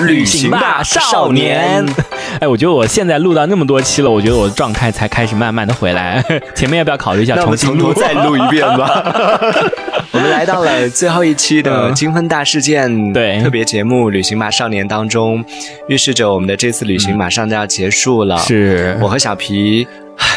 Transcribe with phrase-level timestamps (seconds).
[0.00, 1.86] 旅行吧少年。
[2.40, 6.22] 哎，我觉得我现在录到那么多期了，我觉得我的状态才开始慢慢的回来。
[6.54, 7.92] 前面要不要考虑一下重新录？
[7.94, 9.14] 再录一遍吧。
[10.10, 15.44] 我们来到了最后一期的金婚大事件嗯对特别节目《旅行吧少年》当中，
[15.88, 18.38] 预示着我们的这次旅行马上就要结束了。
[18.38, 19.86] 是我和小皮。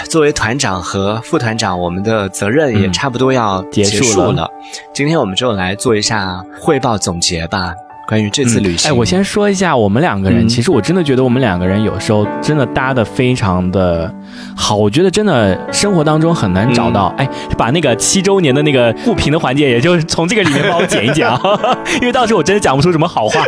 [0.10, 4.50] 作为团长和副团长，我们的责任也差不多要结结束了束了。
[4.92, 7.76] 今天我们就来做一下汇报总结吧，
[8.08, 8.90] 关于这次旅行。
[8.90, 14.12] 哎，我先说一下，我们两个人，嗯其实我真的觉得我们两个人有时候真的搭的非常的
[14.56, 14.76] 好。
[14.78, 21.40] 我觉得真的生活当中很难找到，嗯哎，把那个七周年的那个互评的环节，也就是从这个里面帮我剪一剪啊，
[22.00, 23.44] 因为到时候我真的讲不出什么好话，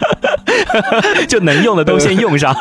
[1.26, 2.52] 就能用的都先用上。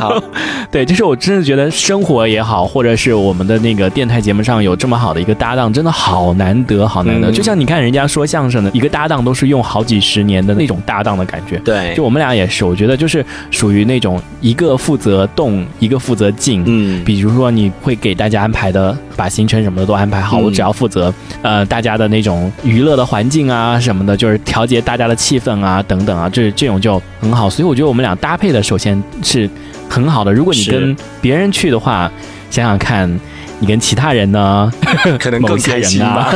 [0.00, 0.20] 好，
[0.72, 7.30] 对，就是我真的觉得生活也好，或者是我们的那个电台节目上有这么好的一个搭档，真的好难得，好难得。
[7.30, 11.58] 嗯就像你看人家说相声的一个搭档，都是用好几十年的那种搭档的感觉。
[11.58, 16.62] 对就，我们俩也是，我觉得就是属于那种一个负责动，一个负责静。
[16.64, 21.12] 嗯，比如说，你会给大家安排的，把行程什么的都安排好，嗯我只要负责
[21.42, 27.50] 呃大家的那种娱乐的环境啊什么的，就是调节大家的气氛啊等等啊，这这种就很好。
[27.50, 29.50] 所以我觉得我们俩搭配的首先是
[29.88, 30.32] 很好的。
[30.32, 32.10] 如果你跟别人去的话，
[32.48, 33.20] 想想看。
[33.62, 34.68] 你跟其他人呢？
[35.20, 36.34] 可能更开心吧。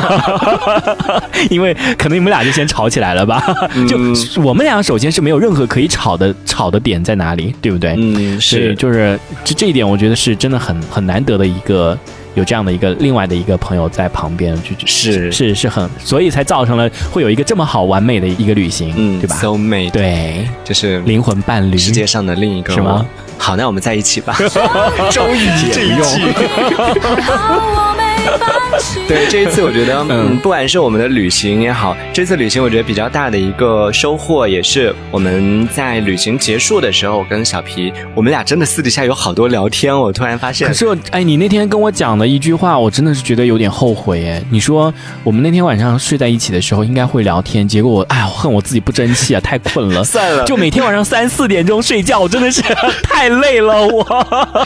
[1.50, 3.42] 因为可能你们俩就先吵起来了吧？
[3.88, 7.96] 就嗯我们俩首先是没有任何可以吵的吵的点在哪里，对不对？
[7.98, 11.98] 嗯，是，就是这这一点，我觉得是真的很很难得的一个
[12.34, 23.25] 有这样的一个另外的一个朋友在旁边，就就是是是很，所以才造成了会有一个这么好完美的一个旅行，嗯，对吧？？So mate，对，就是灵魂伴侣，世界上的另一个是吗我？
[23.38, 24.36] 好，那我们在一起吧。
[25.10, 26.20] 终于这一季，
[29.08, 39.96] 对这一次，我觉得，嗯，不管是我们的旅行也好，这次旅行我觉得比较大的一个收获，也是我们在旅行结束的时候，我跟小皮，我们俩真的私底下有好多聊天。
[39.98, 44.42] 我突然发现可，是我，哎，你那天跟我讲的一句话，我真的是觉得有点后悔哎。
[44.50, 44.92] 你说
[45.22, 50.02] 我们那天晚上睡在一起的时候应该会聊天，结果我，哎，我恨我自己不争气啊，太困了。
[50.04, 52.60] 算了，就每天晚上三四点钟睡觉，我真的是
[53.02, 54.04] 太累了，我。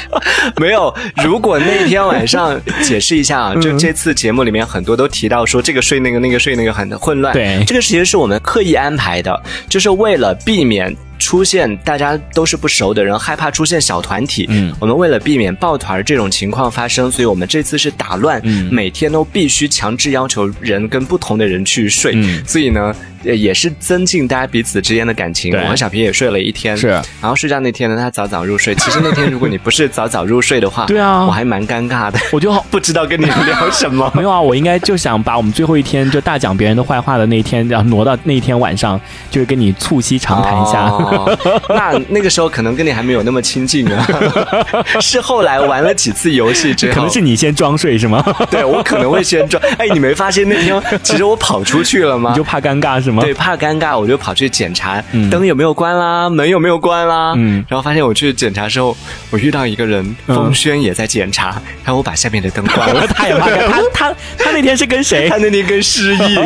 [0.57, 0.95] 没有，
[1.25, 10.97] 如果那天晚上解释一下啊，就这次节目里面很多都提到说这个睡那个那个睡那个很混乱，对这个其实是我们刻意安排的，就是为了避免。
[11.21, 14.47] 出现大家都是不熟的人，害怕出现小团体。
[14.49, 22.13] 嗯我们为了避免抱团这种情况发生，所以我们这次是打乱，嗯每天都必须强制要求人跟不同的人去睡。
[22.17, 22.95] 嗯所以呢，
[23.25, 25.55] 呃也是增进大家彼此之间的感情。
[25.55, 28.75] 我和小皮也睡了一天，是然后睡觉那天呢，他早早入睡。
[28.81, 32.65] 其实那天如果你不是早早入睡的话，对啊我还蛮尴尬的，我就好。
[32.71, 34.11] 不知道跟你聊什么。
[34.17, 38.99] 没有啊，我应该就想把我们最后一天就大讲别人的坏话的那一天，然后挪到那一天晚上，
[39.31, 40.89] 就是跟你促膝长谈一下。
[41.11, 44.07] 哦那那个时候可能跟你还没有那么亲近啊，
[45.01, 48.23] 是后来玩了几次游戏之后，可能是你先装睡是吗？
[48.51, 49.63] 对我可能会先装。
[49.79, 52.45] 哎，你没发现那天其实我跑出去了吗你就？
[52.45, 53.23] 怕尴尬是吗？
[53.23, 57.33] 对，怕尴尬，我就跑去检查嗯灯有没有关啦，门有没有关啦。
[57.37, 58.97] 嗯然后发现我去检查之后，
[59.31, 61.49] 我遇到一个人，嗯风轩也在检查，
[61.85, 63.07] 然后我把下面的灯关了。
[63.15, 63.69] 他也怕尴尬。
[63.71, 65.37] 他他他那天是跟谁他？
[65.39, 66.39] 那天跟失忆，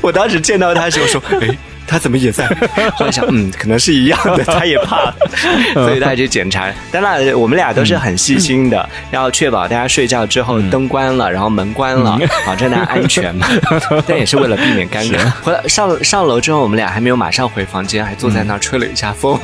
[0.00, 1.48] 我当时见到他的时候说，哎。
[1.90, 2.46] 他怎么也在？
[2.94, 5.12] 后来想，嗯，可能是一样的， 他也怕，
[5.74, 6.72] 所以他去检查。
[6.92, 13.48] 当然，我们俩都是很细心的，要确保大家睡觉之后灯关了，然后门关了， 保证大家安全嘛。
[14.06, 15.30] 但也是为了避免尴尬。
[15.42, 19.36] 回来上上楼之后，我们俩还没有马上回房间，还坐在那儿吹了一下风，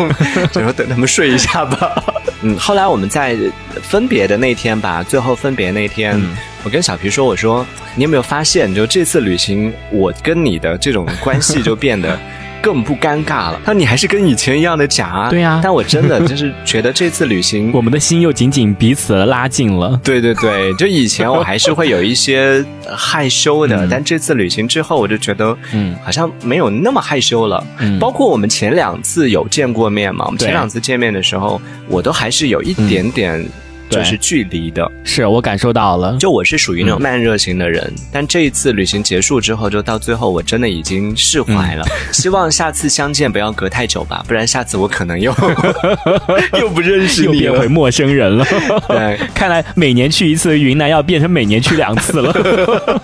[0.52, 2.02] 就说等他们睡一下吧。
[2.42, 3.36] 嗯，后来我们在
[3.82, 6.20] 分别的那天吧，最后分别那天，
[6.66, 12.18] 我跟小皮说：“我说你有没有发现，就这次旅行，我跟你的这种关系就变得。
[12.62, 13.60] ”更不尴尬了。
[13.64, 15.30] 他说你还是跟以前一样的假啊。
[15.30, 20.00] 对呀但我真的 就是觉得这次旅行我们的心又紧紧彼此拉近了。
[20.02, 27.64] 对对对，就以前我还是会有一些呃害羞的，嗯但这次旅行之后，我就觉得，嗯好像没有那么害羞了。
[27.78, 33.50] 嗯包括我们前两次有见过面嘛，我们前两次见面的时候，我都还是有一点点对
[33.88, 34.90] 就是距离的。
[35.04, 41.84] 是我感受到了，就我是属于那种慢热型的人，但这一次旅行结束之后，就到最后我真的已经释怀了。
[41.84, 45.34] 嗯 希望下次相见不要隔太久吧，不然下次我可能又
[46.58, 47.68] 又不认识你了又变回。
[47.68, 48.44] 陌生人了。
[48.88, 53.02] 对，看来每年去一次云南要变成每年去两次了。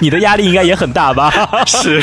[0.00, 1.30] 你的压力应该也很大吧？
[1.66, 2.02] 是，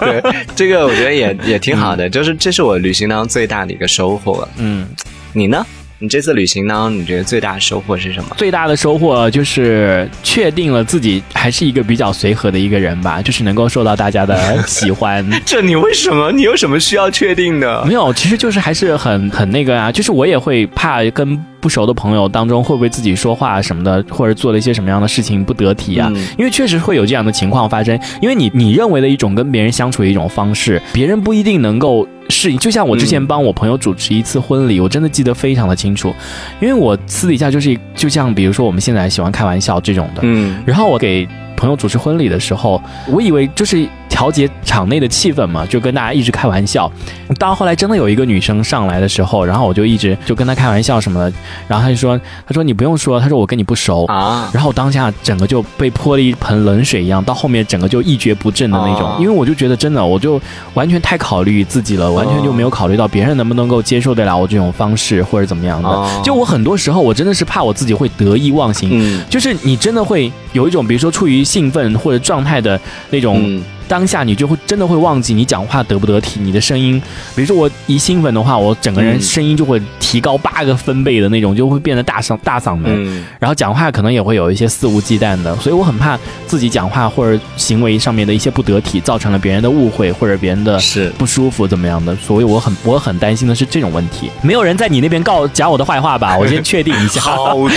[0.00, 0.22] 对，
[0.56, 4.46] 这个我觉得也也挺好的，就是这是我旅行当中最大的一个收获。
[4.56, 4.86] 嗯，
[5.32, 5.64] 你呢？
[6.00, 6.88] 你这次旅行呢？
[6.92, 8.36] 你觉得最大的收获是什么？
[8.36, 15.28] 最大的收获就是确定了自己还是一个比较随和的一个人吧，就是能够受到大家的喜欢。
[15.44, 16.30] 这你为什么？
[16.30, 17.84] 你有什么需要确定的？
[17.84, 21.44] 没有，其实就是还是很很那个啊，就是我也会怕跟。
[21.60, 26.10] 不熟的朋友当中，会不会自己说话什么的，或者做了一些什么样的事情不得体啊？
[26.38, 27.98] 因为确实会有这样的情况发生。
[28.20, 32.58] 因为你你认为的一种跟别人相处的一种方式，别人不一定能够适应。
[32.58, 36.14] 就像我之前帮我朋友主持一次婚礼，我真的记得非常的清楚。
[36.60, 41.26] 因为我私底下就是就像比如说我们现在喜欢开玩笑这种的，嗯，然后我给
[41.58, 43.86] 朋友主持婚礼的时候，我以为就是。
[44.08, 46.90] 调节场内的气氛嘛，就跟大家一直开玩笑。
[47.38, 51.32] 到后来真的有一个女生上来的时候，然后我就一直就跟她开玩笑什么的。
[51.68, 59.14] 然后她就说：“她说你不用说，她说我跟你不熟啊。”然后当下整个就被泼了一盆冷水一样，到后面整个就一蹶不振的那种。
[59.20, 60.40] 因为我就觉得真的，我就
[60.74, 66.22] 完全太考虑自己了，完全就没有考虑到别人能不能够接受得了我这种方式或者怎么样的。
[66.24, 72.78] 就我很多时候我真的是怕我自己会得意忘形，就是你真的会有一种比如说处于兴奋或者状态的
[73.08, 73.58] 那种。
[73.88, 77.00] 当下你就会真的会忘记你讲话得不得体，你的声音，
[77.34, 94.30] 比如说我一兴奋的话，我整个人声音就会提高八个分贝的那种，就会变得大嗓大嗓门，然后讲话可能也会有一些肆无忌惮的，所以我很怕自己讲话或者行为上面的一些不得体，造成了别人的误会或者别人的是不舒服怎么样的，所以我很我很担心的是这种问题。
[94.42, 96.36] 没有人在你那边告讲我的坏话吧？
[96.36, 97.22] 我先确定一下。
[97.22, 97.68] 好多。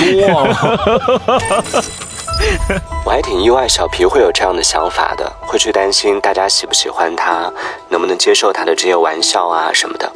[3.05, 7.51] 我还挺意外，小皮会有这样的想法的，会去担心大家喜不喜欢他，
[7.89, 10.11] 能不能接受他的这些玩笑啊什么的。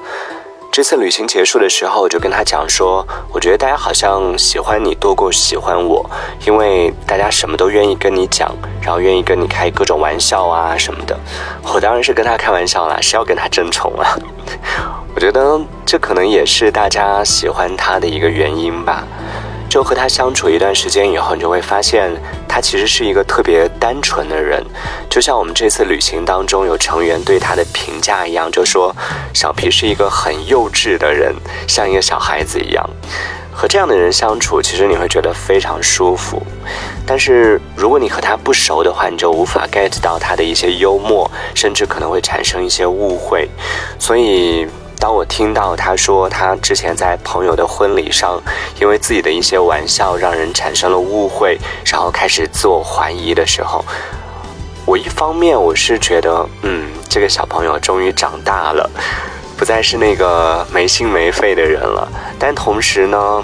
[0.72, 6.06] 这次旅行结束的时候，我就跟他讲说，我觉得大家好像喜欢你多过喜欢我，
[6.46, 11.18] 因为大家什么都愿意跟你讲，然后愿意跟你开各种玩笑啊什么的。
[11.74, 14.18] 我当然是跟他开玩笑啦，是要跟他争宠啊。
[15.16, 19.04] 我觉得这可能也是大家喜欢他的一个原因吧。
[19.70, 22.10] 就和他相处一段时间以后，你就会发现
[22.48, 24.64] 他其实是一个特别单纯的人，
[25.10, 28.96] 就像我们这次旅行当中有成员对他的评价一样，就说
[29.34, 31.36] 小皮是一个很幼稚的人，
[31.68, 32.90] 像一个小孩子一样。
[33.52, 36.42] 和这样的人相处，其实你会觉得非常舒服。
[37.06, 43.50] 但是如果你和他不熟的话，你就无法 get 到他的一些幽默，甚至可能会产生一些误会。
[44.00, 44.68] 所以。
[45.06, 48.42] 当我听到他说他之前在朋友的婚礼上，
[48.82, 53.86] 因为自己的一些玩笑让人产生了误会，然后开始自我怀疑的时候，
[54.84, 58.90] 我一方面我是觉得，嗯，这个小朋友终于长大了，
[59.56, 62.12] 不再是那个没心没肺的人了。
[62.40, 63.44] 但同时呢，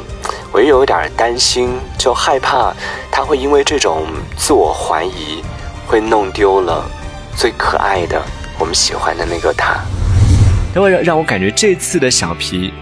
[0.51, 2.73] 我又有点担心，就害怕
[3.11, 5.43] 他会因为这种自我怀疑，
[5.85, 6.83] 会弄丢了
[7.37, 8.19] 最可爱的
[8.57, 9.79] 我们喜欢的那个他。
[10.75, 12.73] 因为让让我感觉这次的小皮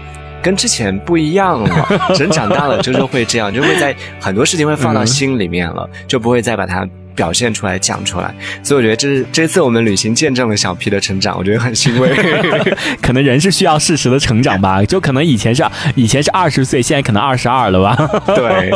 [0.42, 1.88] 跟之前不一样了，
[2.18, 6.86] 人长大了就是会这样，就会在很多事情会放到心里面了，就不会再把它。
[7.12, 12.08] 表现出来，讲出来，所以我觉得这是这次我们旅行见证了小皮的成长，我觉得很欣慰。
[13.02, 15.62] 可能人是需要适时的成长吧，就可能以前是
[15.96, 18.22] 以前是二十岁，现在可能二十二了吧。
[18.34, 18.70] 对。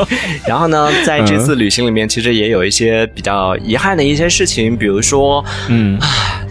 [0.47, 5.99] 然后呢，在这次旅行里面，其实也有一些比较遗憾的一些事情，比如说，嗯，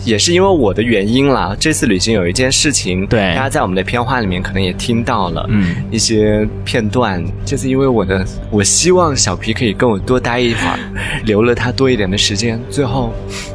[0.04, 1.56] 也是因为我的原因啦。
[1.60, 7.24] 这次旅行有一件事情，对，大家在我们的片花里面可能也听到了，嗯，一些片段。
[7.46, 10.80] 这次因为我的，我希望小皮可以跟我多待一会儿，
[11.24, 11.84] 留了他多。
[11.84, 13.12] 多一点的时间，最后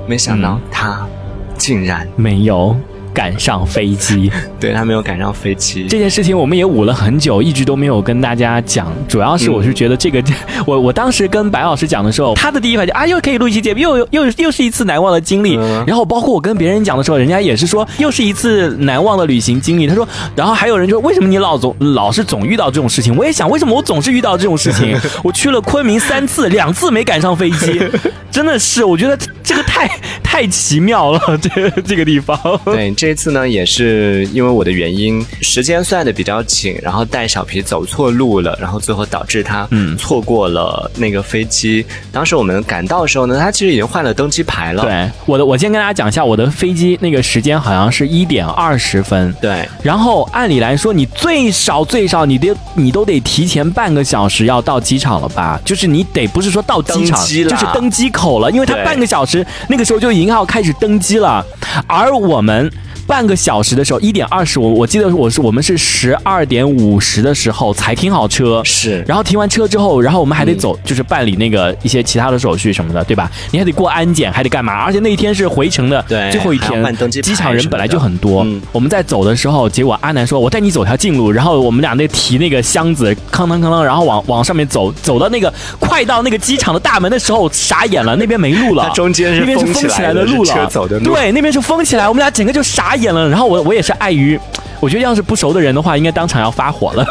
[0.07, 1.09] 没想到他
[1.57, 2.77] 竟然没有。
[3.19, 4.31] 赶上飞机，
[4.61, 8.93] 对他没有赶上飞机这件事情，我们也捂了很久，一直都没有跟大家讲。
[9.09, 10.23] 主要是我是觉得这个，
[10.65, 15.59] 我我当时跟白老师讲的时候，他的第一反应啊，又可以录一期节目，又又又是一次难忘的经历。
[15.85, 19.89] 然后包括我跟别人讲的时候，人家也是说又是一次难忘的旅行经历。
[19.89, 20.07] 他说，
[20.37, 23.17] 然后还有人就说，为什么你老总老是总遇到这种事情？
[23.17, 24.97] 我也想，为什么我总是遇到这种事情？
[25.25, 27.83] 我去了昆明三次，两次没赶上飞机，
[28.31, 29.89] 真的是，我觉得这个太
[30.23, 32.39] 太奇妙了， 这这个地方。
[32.65, 33.09] 对这。
[33.09, 41.83] 这次呢，也是因为我的原因，时间算的比较紧，然后带小皮走错路了，然后最后导致他嗯错过了那个飞机。
[42.13, 44.83] 当时我们赶到的时候呢，他其实已经换了登机牌了。
[44.83, 49.35] 对，我的我先跟大家讲一下，我的飞机那个时间好像是一点二十分。
[49.41, 55.59] 对，然后按理来说，你最少最少你得你都得提前半个小时要到机场了吧？
[55.65, 59.38] 就是你得不是说到机场，就是登机口了，因为他半个小时
[59.69, 61.45] 那个时候就已经要开始登机了，
[61.87, 62.71] 而我们。
[63.09, 73.31] 半个小时的时候，一点二十，我我记得我是我们是十二点五十的时候才停好车，是，然后停完车之后，然后我们还得走，就是办理那个一些其他的手续什么的，对吧？
[73.51, 74.75] 你还得过安检，还得干嘛？
[74.75, 76.85] 而且那一天是回程的最后一天，
[77.23, 78.47] 机场人本来就很多。
[78.73, 90.71] 我们在走的时候，结果阿南说：“我带你走条近路。”然后我们俩那提那个箱子，哐当哐当，然后往往上面走，走到那个快到那个机场的大门的时候，傻眼了，那边没路了，中间那边是封起来的路了，
[91.03, 93.29] 对，那边是封起来，我们俩整个就傻眼了。
[93.29, 94.39] 然后我我也是碍于，
[94.81, 97.07] 我觉得要是不熟的人的话，应该当场要发火了，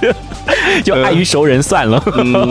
[0.84, 2.02] 就碍于熟人算了。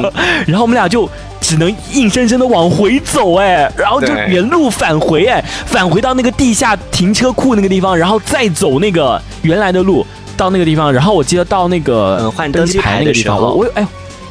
[0.47, 1.09] 然后我们俩就。
[1.41, 10.03] 只能硬生生的往回走，哎，然后就原路返回，哎，返回到那个地下停车库那个地方，然后再走那个原来的路
[10.35, 13.85] 到那个地方，然后我记得到那个换登机牌那个地方，我我哎。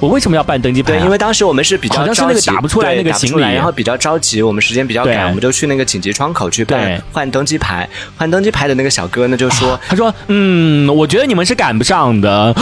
[0.04, 0.92] 我为什么要办登机牌？
[0.92, 7.88] 对，因为当时我们是比较着急，打不出来那个行李，然后比较着急，我们时间比较赶，我们就去那个紧急窗口去办换登机牌。
[8.18, 12.54] 换登机牌的那个小哥呢，就说：“他说，嗯，我觉得你们是赶不上的，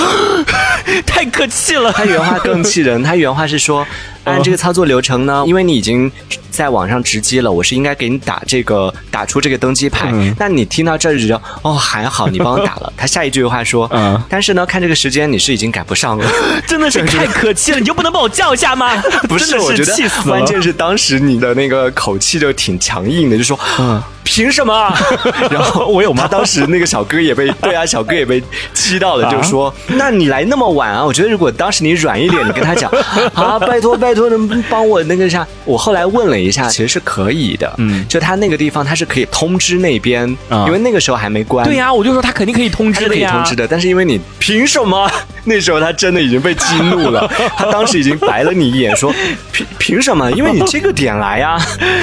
[1.04, 3.84] 太客气了。”他原话更气人，他原话是说
[4.24, 6.10] ：“按这个操作流程呢，因为你已经。”
[6.52, 10.12] 在网上直击了，我是应该给你打这个打出这个登机牌。
[10.38, 12.92] 那你听到这儿就觉得哦还好，你帮我打了。
[12.96, 16.30] 他下一句话说，嗯，但是呢，看这个时间你是已经赶不上了，
[16.68, 18.94] 真的是太可气了，你就不能帮我叫一下吗？
[19.28, 19.94] 不是，我觉得
[20.24, 24.02] 关键是当时你的那个口气就挺强硬的，就说嗯。
[24.24, 24.92] 凭什么？
[25.50, 26.22] 然后我有吗？
[26.22, 31.04] 他当时那个小哥也被对啊，小哥也被气到了，就说：“那你来那么晚啊？
[31.04, 32.90] 我觉得如果当时你软一点，你跟他讲
[33.34, 35.46] 啊，拜托拜托，能帮我那个啥？
[35.64, 37.72] 我后来问了一下，其实是可以的。
[37.78, 40.28] 嗯，就他那个地方，他是可以通知那边，
[40.66, 41.66] 因为那个时候还没关。
[41.66, 43.66] 对呀，我就说他肯定可以通知的呀，通知的。
[43.66, 45.10] 但是因为你凭什么？
[45.44, 49.12] 那时候他真的已经被激怒了，他当时已经白了你一眼，说
[49.50, 50.30] 凭凭什么？
[50.32, 51.58] 因为你这个点来呀，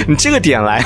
[0.07, 0.83] 你这个点来，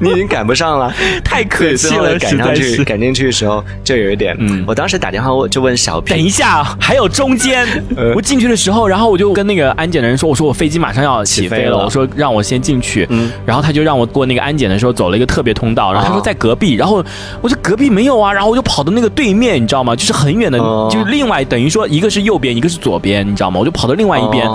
[0.00, 0.34] 你已经。
[0.34, 0.92] 赶不上了，
[1.24, 2.18] 太可惜了。
[2.18, 4.34] 赶上去，赶进去的时候就有一点。
[4.40, 7.64] 嗯，我当时打电话我就问小平，等一下，还有中间。
[8.16, 17.04] 我进去的时候，然后我就跟那个安检的人说：“我说我飞机马上要起飞了，我说让我先进去。”嗯，然后他就让我过那个安检的时候走了一个特别通道，然后他说在隔壁，然后
[17.40, 19.94] 我说隔壁没有啊，然后我就跑到那个对面，你知道吗？
[19.94, 20.58] 就是很远的，
[20.90, 23.60] 就是另外等于说一个是右边，一个是左边，你知道吗？
[23.60, 24.48] 我就跑到另外一边。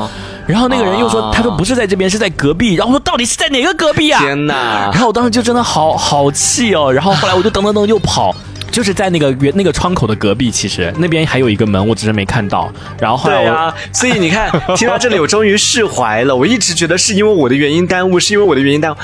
[0.50, 4.90] 然后那个人又说：“他说不是在这边，是在隔壁。”然后说：“到底是在哪个隔壁啊？”天哪！
[4.92, 6.92] 然后我当时就真的好好气哦。
[6.92, 8.36] 然后后来我就噔噔噔又跑。
[8.72, 12.72] 就是在那个原那个窗口的隔壁，其实那边还有一个门，我只是没看到。
[13.00, 16.36] 然后后来啊，所以你看， 听到这里我终于释怀了。
[16.36, 18.96] 我一直觉得是因为我的原因耽误，是因为我的原因耽误，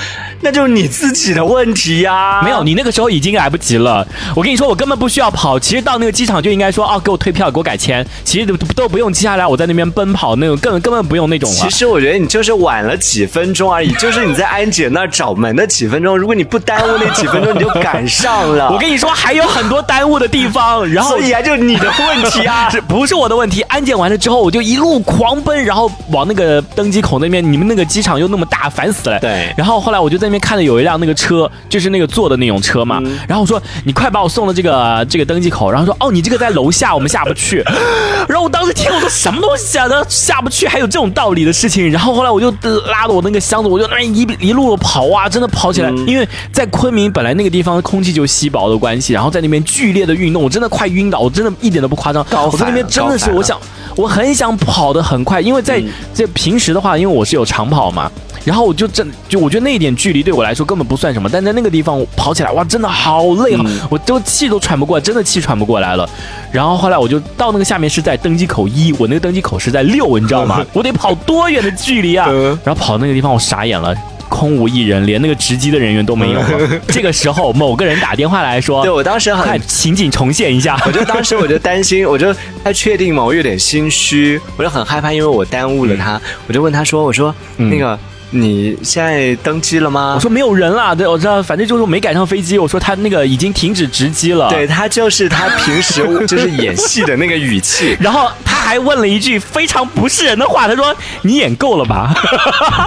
[0.42, 2.44] 那就是你自己的问题呀。
[2.44, 4.08] 没有，你那个时候已经来不及了。
[4.36, 5.60] 我跟你说，我根本不需要跑。
[5.60, 8.06] 其实到那个机场就应该说，哦，给我退票，给我改签。
[8.24, 11.50] 其实都都不用，接下来我在那边奔跑那种，根本根本不用那种。
[11.50, 16.18] 其实我觉得你就是晚了几分钟而已，就是你在安检那儿找门的几分钟。
[16.18, 18.70] 如果你不耽误那几分钟，你就赶上了。
[18.74, 20.26] 我跟你说，还有很多耽误的。
[20.36, 23.62] 地方，然后所以啊，就是你的问题啊，是 不是我的问题？
[23.70, 27.42] 安检完了之后，我就一路狂奔，然后往那个登机口那边。
[27.42, 29.20] 你们那个机场又那么大，烦死了。
[29.20, 29.54] 对。
[29.56, 33.00] 然后后来我就在那边看着有一辆那个车，就是那个坐的那种车嘛。
[33.28, 37.64] 然后我说：“你快把我送到这个这个登机口。”然后说：“哦，你这个在楼下，我们下不去。
[38.28, 39.88] ”然后我当时听我说什么东西啊？
[39.88, 41.90] 的下不去，还有这种道理的事情。
[41.90, 42.52] 然后后来我就
[42.88, 45.90] 拉着我那个箱子，我就那一一路跑啊，真的跑起来。
[46.06, 50.26] 因为在昆明本来那个地方空气就稀薄的关系，然后在那边剧烈的运。
[50.26, 52.26] 运动我真的快晕倒，我真的一点都不夸张。
[52.52, 53.62] 我在那边真的是，我想，
[53.96, 55.82] 我很想跑得很快，因为在
[56.14, 58.12] 在平时的话，因为我是有长跑嘛，
[58.44, 66.08] 然后我就真就我觉得那一点距离对我来说根本不算什么，但在那个地方跑起来哇，真的好累啊，我都气都喘不过来，真的气喘不过来了。
[66.52, 70.64] 然后后来我就到那个下面是在登机口一，我那个登机口是在六，你知道吗？
[70.74, 72.28] 我得跑多远的距离啊？
[72.64, 73.96] 然后跑那个地方我傻眼了。
[74.30, 76.42] 空无一人，连那个值机的人员都没有。
[76.88, 86.20] 这个时候，某个人打电话来说：“对我当时很情景重现一下。”我就当时我就担心， 我就太确定嘛，我有点心虚，我就很害怕，因为我耽误了他。
[86.48, 87.98] 我就问他说：“我说那个。”
[88.36, 90.14] 你现在登机了吗？
[90.16, 92.58] 我说没有人了，对，我知道，反正就是没赶上飞机。
[92.60, 94.50] 我说他那个已经停止值机了。
[94.50, 97.98] 对他就是他平时 就是演戏的那个语气。
[98.00, 102.14] 然后他还问了一句非常不是人的话，他说：“你演够了吧？”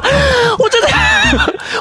[0.58, 0.88] 我真的，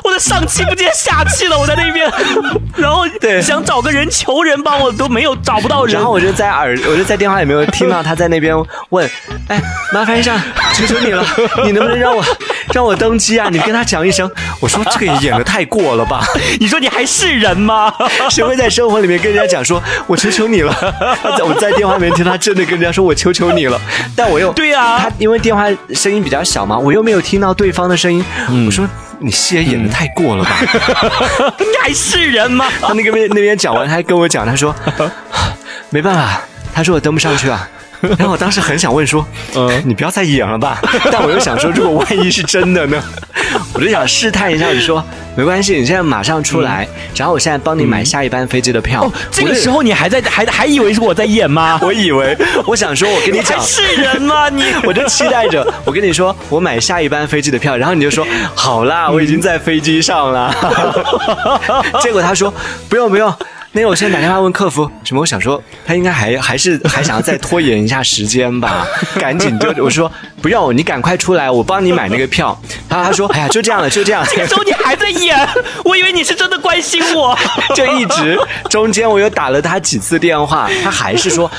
[0.04, 2.10] 我的上气不接下气了，我在那边，
[2.76, 5.94] 然后对想找个人求人帮我都没有找不到人。
[5.96, 8.56] 然后我就在耳，我就在电话里面听到他在那边
[8.90, 9.10] 问
[9.50, 10.40] ：“哎，麻烦一下，
[10.74, 11.26] 求求你了，
[11.66, 12.24] 你能不能让我
[12.74, 16.24] 让我登机啊？”你跟他讲一声，我说这个演的太过了吧？
[16.60, 17.94] 你说你还是人吗？
[18.30, 20.74] 谁会在生活里面跟人家讲说，我求求你了？
[21.46, 23.80] 我在电话里面听他真的跟人家说我求求你了，
[24.16, 28.24] 但我又对呀，他因为电话声音比较小嘛，我又没有听到对方的声音。
[28.66, 28.88] 我说
[29.20, 30.58] 你戏也演的太过了吧？
[31.60, 32.66] 你还是人吗？
[32.82, 34.76] 他那个边那边讲完，他还跟我讲，他说
[35.90, 36.42] 没办法，
[36.74, 37.68] 他说我登不上去啊。
[38.18, 39.25] 然后我当时很想问说，
[39.56, 40.80] 嗯，你不要再演了吧。
[41.12, 43.01] 但我又想说，如果万一是真的呢？
[43.74, 45.04] 我就想试探一下，你说
[45.36, 49.10] 没关系，你现在马上出来，然后我现在帮你买下一班飞机的票。
[49.32, 51.80] 这个时候你还在还还以为是我在演吗？
[51.84, 54.50] 我以为，我想说，我跟你讲，是人吗？
[54.50, 60.54] 你，我就期待着，我跟你说，我买下一班飞机的票，然后你就说好啦，我已经在飞机上了。
[62.01, 62.54] 结果他说
[62.89, 63.34] 不用不用。
[63.80, 65.22] 那我现在打电话问客服什么？
[65.22, 68.88] 我想说他应该还还是还想要再拖延一下时间吧，
[69.20, 72.60] 赶紧就我说不用，你赶快出来，我帮你买那个票。
[72.90, 74.26] 然后他说哎呀，就这样了，就这样。
[74.32, 75.38] 这个时候你还在演，
[75.86, 77.38] 我以为你是真的关心我，
[77.76, 78.36] 就一直
[78.72, 81.50] 中间我又打了他几次电话，他还是说。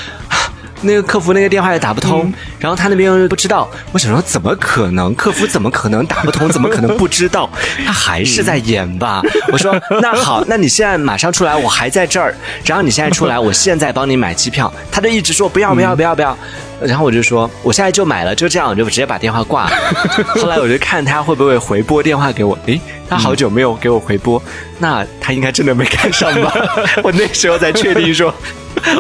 [0.83, 3.69] 那个客服那个电话也打不通，然后他那边不知道。
[3.93, 5.15] 我想说，怎么可能？
[5.15, 6.49] 客服怎么可能打不通？
[6.49, 7.49] 怎么可能不知道？
[7.85, 9.23] 他还是在演吧。
[9.53, 12.35] 我说 那好，那你现在马上出来，我还在这儿。
[12.65, 14.73] 然后你现在出来，我现在帮你买机票。
[14.91, 16.37] 他就一直说不要不要不要不要。
[16.81, 19.77] 然后我就说我现在就买了，就这样，我就直接把电话挂了。
[20.37, 22.59] 后来我就看他会不会回拨电话给我。
[22.67, 24.43] 诶，他好久没有给我回拨，
[24.79, 26.53] 那他应该真的没赶上吧？
[27.03, 28.33] 我那时候才确定说。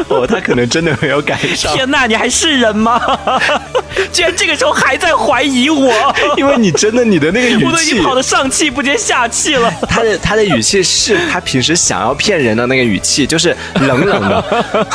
[0.08, 1.72] 哦，他可能真的没有赶上。
[1.72, 3.00] 天哪，你还是人吗？
[4.12, 5.92] 居然这个时候还在怀疑我，
[6.36, 9.72] 因为你真的你的那个语气，我都已经跑得上气不接下气了。
[9.88, 14.86] 他的他的语气是他平时想要骗人的那个语气，就是冷冷的。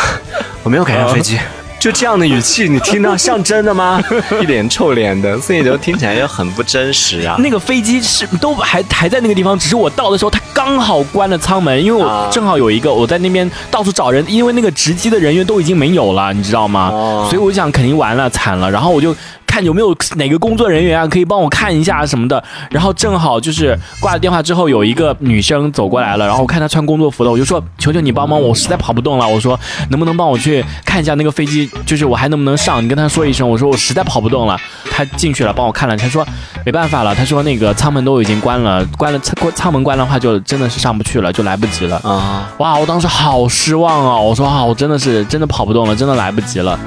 [0.64, 1.40] 我没有赶上飞机。
[1.80, 4.02] 就这样的语气，你听到像真的吗？
[4.42, 7.36] 一脸臭脸的，所以就听起来就很不真实啊。
[7.40, 16.90] 那个飞机是都还还在那个地方，只是我到的时候，它刚好关了舱门，因为我正好有一个我在那边到处找人，因为那个值机的人员都已经没有了，你知道吗？
[17.30, 18.72] 所以我想肯定完了，惨了。
[18.72, 19.16] 然后我就。
[19.54, 22.44] 看有没有哪个工作人员啊，可以帮我看一下什么的。
[22.72, 26.26] 然后正好就是挂了电话之后，有一个女生走过来了。
[26.26, 29.60] 然后我看她穿工作服的，我就说：“求求你帮忙，我实在跑不动了。”我说
[29.92, 31.70] ：“能不能帮我去看一下那个飞机？
[31.86, 32.84] 就是我还能不能上？
[32.84, 35.96] 你跟她说一声，我说我实在跑不动了。”她进去了，帮我看了。
[35.96, 36.28] 她说
[36.66, 42.52] ：“没办法了。”她说：“那个舱门都已经关了，关了舱舱门关的话，就真的是上不去了，就来不及了。”啊！
[42.58, 42.76] 哇！
[42.76, 44.18] 我当时好失望啊！
[44.18, 46.80] 我说：“啊，我真的是真的跑不动了，真的来不及了。”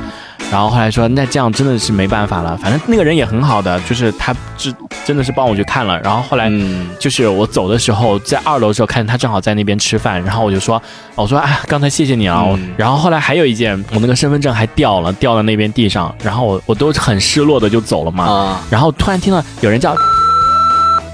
[0.50, 2.56] 然后后来说，那这样真的是没办法了。
[2.56, 4.72] 反正那个人也很好的，就是他是
[5.04, 6.00] 真的是帮我去看了。
[6.00, 6.50] 然后后来
[6.98, 10.80] 就是我走的时候，在二楼的时候看见他正好在那边吃饭，然后我就说，
[11.16, 12.46] 我说哎，刚才谢谢你啊。
[12.76, 18.61] 然后后来还有一件，我那个身份证还掉了，掉到那边地上，然后我我都很失落的就走了嘛。
[18.70, 19.94] 然后突然听到有人叫，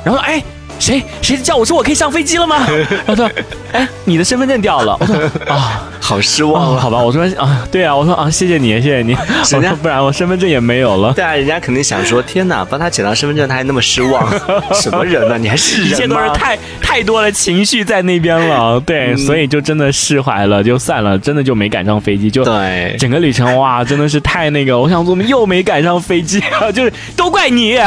[0.04, 0.42] 然后哎。
[0.82, 2.66] 谁谁叫我说我可以上飞机了吗？
[3.06, 3.30] 他说
[3.70, 5.14] ：“哎，你的身份证掉了。”我说
[5.48, 9.16] ：“啊， 好失望。”好吧，我说：“啊，对啊，我说啊，谢谢你，谢谢你。
[9.52, 11.12] 人家不然我身份证也没有了。
[11.12, 14.28] 对啊，人家肯定想说：天哪，帮他捡到身份证，他还那么失望，
[14.74, 15.38] 什么人呢？
[15.38, 18.80] 你还是人吗一切都是太太多的情绪在那边了。
[18.80, 22.28] 对，所以就真的释怀了，就算了，真的就没赶上飞机。
[22.28, 24.76] 就对，整个旅程哇，真的是太那个。
[24.76, 26.42] 我想我们又没赶上飞机，
[26.74, 27.78] 就是都怪你，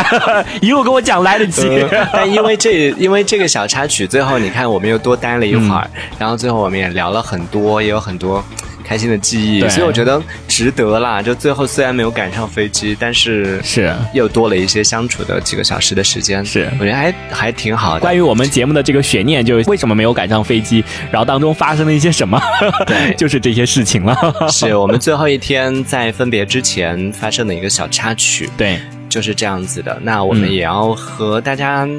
[0.62, 1.86] 一路跟我讲来得及。
[2.14, 3.66] 但因为这，因为这个小。
[3.68, 8.42] 插曲最后，你看我们又多待了一会儿，然后最后我们也聊了很多，也有很多
[8.86, 11.20] 开心的记忆，所以我觉得值得啦。
[11.22, 18.02] 就最后虽然没有赶上飞机，但是是又多了一些相处的几个小时的时间，是我觉得还还挺好的。
[18.02, 22.40] 关于我们节目的这个悬念，就是为什么没有赶上飞机，然后当中发生了一些什么，
[22.86, 24.16] 对， 就是这些事情了。
[24.50, 30.00] 是我们最后一天在分别之前发生的一个小插曲，对，就是这样子的。
[30.04, 31.90] 那我们也要和大家。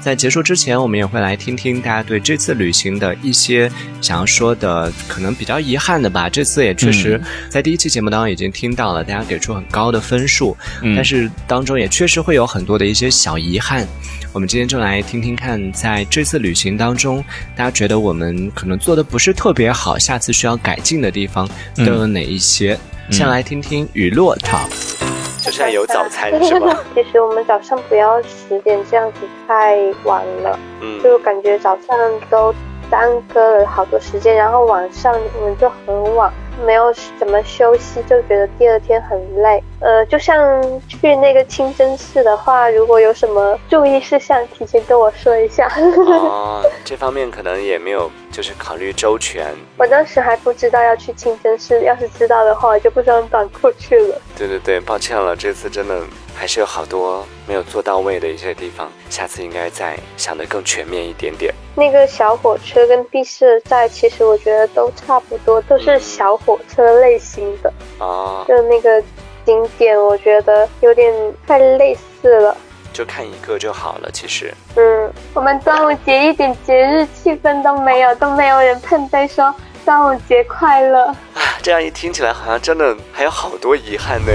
[0.00, 6.28] 在结束之前，我们也会来听听大家对这次旅行的一些想要说的，可能比较遗憾的吧。
[6.28, 10.56] 这次也确实在第一期节目当中已经听到了，大家给出很高的分数，
[10.96, 13.86] 但是当中也确实会有很多的一些小遗憾。
[14.32, 17.22] 我们今天就来听听看，在这次旅行当中，
[17.54, 22.78] 大家觉得我们可能做的不是特别好，下次需要改进的地方都有哪一些？
[23.10, 25.19] 先来听听雨落 top。
[25.42, 26.76] 就现在有早餐是吗？
[26.94, 31.96] 其实我们早上不要十点这样子太晚了，嗯，就感觉早上
[32.28, 32.54] 都
[32.90, 36.32] 耽搁了好多时间，然后晚上我们就很晚。
[36.66, 39.62] 没有怎么休息，就觉得第二天很累。
[39.80, 45.66] 呃，就像去那个清真寺的话，如果有什么注意事项，提前跟我说一下。
[45.74, 49.54] 哦，这方面可能也没有，就是考虑周全。
[49.76, 54.18] 我当时还不知道要去清真寺，要是知道的话，我就不穿短裤去了。
[54.34, 56.00] 对对对，抱歉了，这次真的
[56.34, 61.52] 还是有好多没有做到位的一些地方，下次应该再想得更全面一点点。
[61.74, 68.42] 那个小火车跟地势在，其实我觉得都差不多，都是小火车类型的啊。
[68.48, 69.02] 就那个
[69.44, 71.12] 景点，我觉得有点
[71.46, 72.56] 太类似了。
[72.92, 74.52] 就看一个就好了，其实。
[74.74, 74.82] 嗯，
[75.32, 81.06] 我们端午节一点节日气氛都没有，都没有人碰杯说端午节快乐。
[81.06, 84.32] 啊，这样一听起来，好像真的还有好多遗憾呢。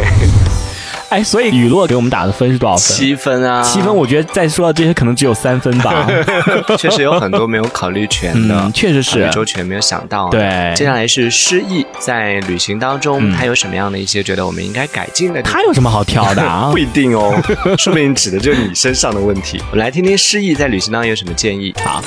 [1.09, 2.97] 哎，所以雨落给我们打的分是多少分？
[2.97, 3.61] 七分啊！
[3.63, 6.07] 七分，我觉得再说到这些，可能只有三分吧。
[6.77, 10.29] 确实有很多没有考虑全的，确实是周全没有想到。
[10.29, 15.41] 对，接下来是诗意，在旅行当中，他有什么样的一些觉得我们应该改进的？
[15.43, 16.69] 他有什么好挑的啊？
[16.71, 17.33] 不一定哦，
[17.77, 19.61] 说不定指的就是你身上的问题。
[19.71, 21.73] 我们来听听诗意在旅行当中有什么建议。
[21.83, 22.01] 好。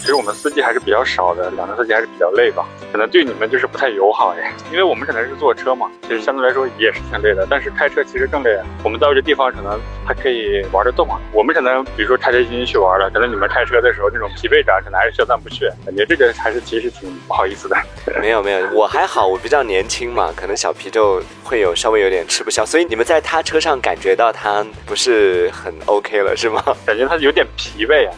[0.00, 8.50] 其实我们司机还是比较少的，两个司机还是比较累吧，可能对你们就是不太友好哎，因为我们可能是坐车嘛，其实相对来说也是挺累的，但是开车其实更累。
[8.82, 17.76] 我们到这地方可能还可以玩得动啊，我们可能比如说开车进去玩了，可能你们开车的时候那种疲惫感可能还是消散不去，感觉这个还是其实挺不好意思的。
[18.20, 26.64] 没有没有，我还好，我比较年轻嘛，可能小皮就会有稍微有点吃不消，所以你们在他车上感觉到他不是很 OK 了是吗？
[26.86, 28.14] 感觉他有点疲惫啊，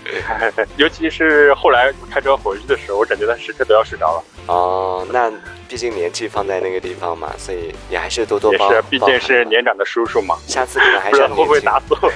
[0.79, 1.73] 尤其是后。
[1.73, 4.23] 来开车回去的时候，我感觉他时刻都要睡着了。
[4.47, 5.31] 哦，哦那
[5.73, 8.71] 毕竟年纪放在那个地方嘛，所以也还是多多包。
[8.71, 10.35] 也是，毕竟是年长的叔叔嘛。
[10.47, 12.13] 下次可能还是 会不会打死我？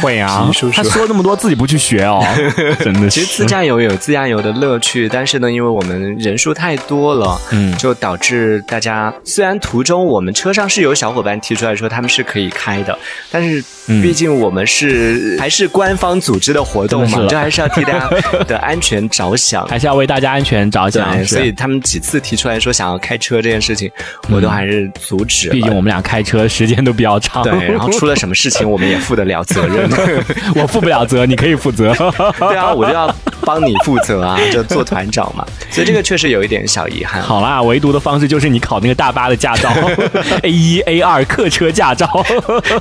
[0.00, 2.24] 会啊，他说那么多自己不去学哦，
[2.80, 3.10] 真的是。
[3.10, 12.98] 其实自驾游有自驾游的乐趣，但是呢，因为我们人数太多了，嗯，就导致大家虽然途中我们车上是有小伙伴提出来说他们是可以开的，
[13.30, 13.62] 但是
[14.00, 18.08] 毕竟我们是还是官方组织的活动嘛，就还是要替大家
[18.48, 21.24] 的安全着想，还是要为大家安全着想。
[21.26, 23.90] 所以他们几次提出来说想要开车这件事情，
[24.30, 25.50] 我都还是阻止。
[25.50, 29.90] 毕竟我们俩开车时间都比较长，对，然后出了什么事情我们也负得了责任。
[30.54, 31.94] 我负不了责，你可以负责。
[32.38, 35.46] 对啊，我就要帮你负责啊，就做团长嘛。
[35.70, 37.22] 所以这个确实有一点小遗憾。
[37.22, 39.70] 好啦，唯独的方式就是你考那个大巴的驾照，
[40.42, 42.06] A 一 A 二客车驾照，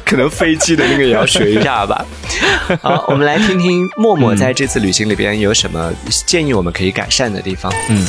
[0.05, 2.05] 可能飞机的那个也要学一下吧。
[2.81, 5.91] 好，我们来听听默默在这次旅行里边有什么
[6.25, 7.71] 建议，我们可以改善的地方。
[7.89, 8.07] 嗯。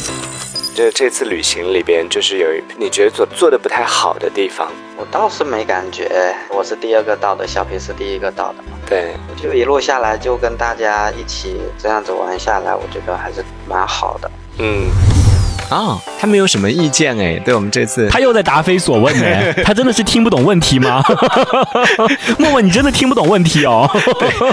[0.83, 4.66] 这这次旅行里边，就是有你觉得做做的不太好的地方，
[4.97, 6.35] 我倒是没感觉。
[6.51, 8.64] 我是第二个到的，小皮是第一个到的。
[8.85, 14.29] 对，就一路下来就跟大家一起这样子玩下来，我觉得还是蛮好的。
[14.59, 14.90] 嗯。
[15.72, 21.02] 啊，他没有什么意见哎，对我们这次他又在答非所问呢， 他真的是听不懂问题吗？
[22.38, 23.88] 默默，你真的听不懂问题哦？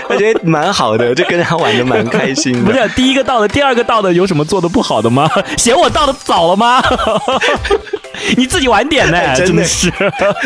[0.10, 2.72] 我觉得蛮好的，就跟他玩的蛮开心的。
[2.72, 5.30] 不是第一个到的，第二个到的有什么做的不好的吗？
[5.58, 6.82] 嫌我到的早了吗？
[8.36, 9.92] 你自己晚点呢，真的是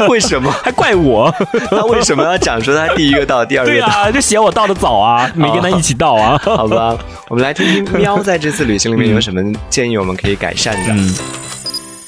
[0.07, 1.33] 为什么还怪我？
[1.71, 3.75] 他为什么要讲说他第一个到，第二个到？
[3.77, 6.39] 对啊，就嫌我到的早啊，没跟他一起到啊？
[6.43, 6.95] 好吧，
[7.29, 10.79] 我们来听听喵在这次旅行里面有什么建议，我们可以改善的。
[10.89, 11.13] 嗯，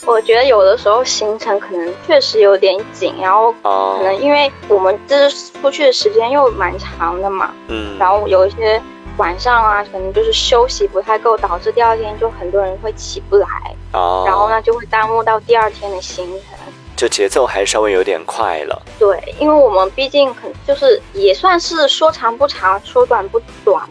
[0.05, 8.81] 我觉得有的时候行程可能确实有点紧，然后可能因为我们这出去的时间又蛮长的嘛，嗯，然后有一些。
[9.17, 13.47] 晚上啊，可能就是休息不太够，导致第二天就很多人会起不来，
[13.93, 16.57] 哦，然后呢就会耽误到第二天的行程，
[16.97, 18.81] 就节奏还稍微有点快了。
[18.99, 23.87] 对，因为我们毕竟可就是也算是说长不长，说短不短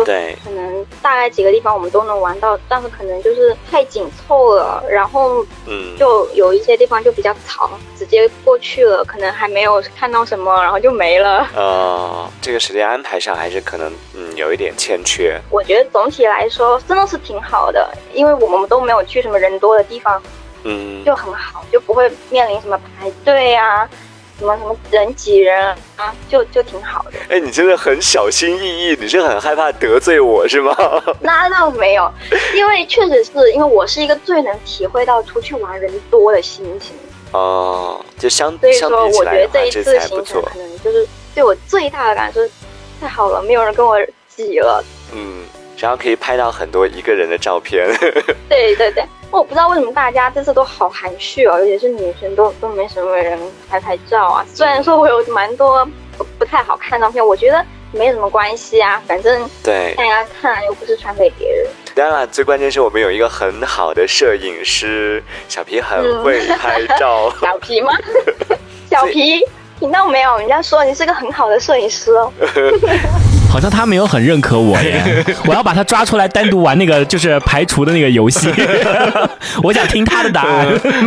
[0.00, 0.06] 嘛。
[0.06, 11.46] 对，可能大概几个地方我们都能玩到，但是可能就是太紧凑了，然后嗯，就有一些地方就比较长，直接过去了，可能还没有看到什么，然后就没了。
[11.54, 15.40] 呃，这个时间安排上还是可能嗯有一点欠缺。
[15.50, 20.22] 我觉得总体来说真的是挺好的，因为我们都没有去什么人多的地方，
[20.64, 23.88] 嗯，就很好，就不会面临什么排队啊。
[24.38, 25.56] 什么什么人挤人
[25.96, 27.12] 啊，就就挺好的。
[27.28, 30.76] 哎，你真的很小心翼翼，你是很害怕得罪我是吗？
[31.20, 32.10] 那倒没有，
[32.54, 36.94] 因为确实是因为我是一个最能体会到出去玩人多的心情。
[37.32, 42.40] 哦，就相所以说，我觉得这一次行程可能就是对我最大的感受，
[43.00, 43.96] 太好了，没有人跟我
[44.28, 44.84] 挤了。
[45.12, 45.44] 嗯，
[45.76, 47.86] 然后可以拍到很多一个人的照片。
[48.48, 49.04] 对 对对。
[49.38, 54.46] 我不知道为什么大家这次都好含蓄哦，尤其是女生都都没什么人拍拍照啊。
[54.54, 55.86] 虽然说我有蛮多
[56.38, 61.66] 不太好看照片，我觉得没什么关系啊，反正对大家看又不是传给别人。
[61.96, 67.32] 当然，最关键是我们有一个很好的摄影师小皮，很会拍照。
[67.42, 67.92] 小皮吗？
[68.88, 69.40] 小皮，
[69.80, 70.38] 听到没有？
[70.38, 72.32] 人家说你是个很好的摄影师哦。
[73.50, 78.48] 好像他没有很认可我耶， 我要把他抓出来单独玩那个就是排除的那个游戏。
[79.62, 80.66] 我想听他的答案，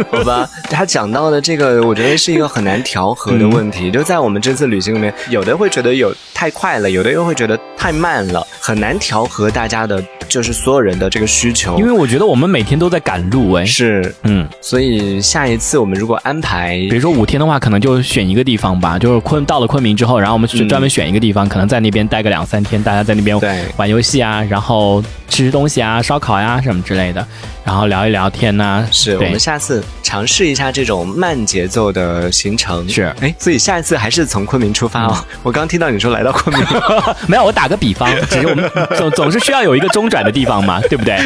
[0.10, 0.47] 好吧？
[0.69, 3.91] 他讲到的这个，我觉得是一个很难调和的问题。
[3.91, 11.78] 就在我们这次旅行里面，有的会觉得有太快了，有的又会觉得太慢了，很难调和大家的，就是所有人的这个需求。
[11.78, 22.37] 因为我觉得我们每天都在赶路，哎，是，嗯，所以下一次我们如果安排，比如说五天的话，可能就选一个地方吧，就是昆到了昆明之后，然后我们去专门选一个地方，可能在那边待个两。
[22.38, 23.36] 两三天，大家在那边
[23.78, 27.26] 玩游戏啊，然后吃吃东西啊，烧烤呀什么之类的。
[27.63, 32.88] 然后聊一聊天呐，是我们下次尝试一下这种慢节奏的行程。
[32.88, 35.18] 是，哎，所以下一次还是从昆明出发哦。
[35.44, 36.66] 我刚听到你说来到昆明，
[37.28, 41.20] 没有，我打个比方， 只是我们总总是需要有一个中转的地方嘛， 对不对？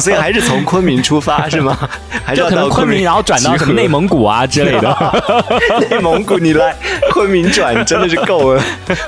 [0.00, 1.76] 所以还是从昆明出发是吗？
[2.24, 4.96] 还是要到昆明然后转到什么内蒙古啊之类的？
[5.90, 6.76] 内蒙古你来
[7.10, 8.62] 昆明转真的是够了，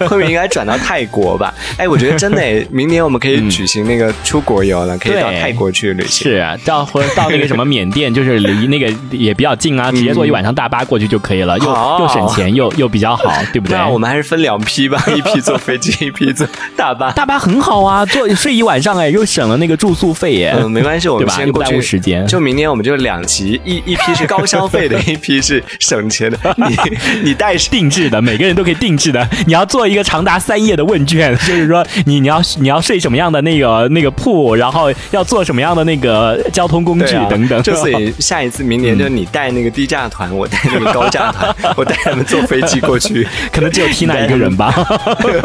[0.08, 1.54] 昆明应该转到泰国吧？
[1.78, 6.30] 哎，我觉得真的，明年我们可以举行那个出国游了，可以到泰国去旅行。
[6.30, 6.56] 是啊。
[6.64, 11.64] 到或者到那个什么缅甸，就是离那个也比较近啊，直接坐一晚上大巴过去就可以了，又
[12.00, 13.76] 又省钱又又比较好， 对不对？
[13.76, 17.10] 那我们还是分两批吧， 一批坐飞机，一批坐大巴。
[17.12, 20.54] 大巴很好啊，坐睡一晚上哎，又省了那个住宿费耶。
[20.58, 22.26] 嗯，没关系，我们先过去时间。
[22.26, 26.38] 就明天我们就两期，一一批是高消费的， 一批是省钱的。
[26.56, 26.76] 你
[27.22, 29.26] 你带定制的，每个人都可以定制的。
[29.46, 36.38] 你要做一个长达三页的问卷，就是说你你要你要睡什么样的那个那个铺，然后要做什么样的那个。
[36.52, 44.74] 交通工具等等，就所以下一次明年就你带那个低价团，我带那个高价团， 我带他们坐飞机过去，可能只有 Tina 一个人吧，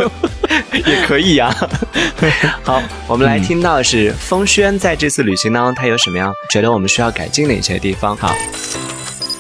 [0.85, 1.55] 也可以呀。
[2.63, 8.15] 好，我们来听到是风轩在这次旅行当中，他有什么样觉得我们需要改进的一些地方？
[8.17, 8.33] 好，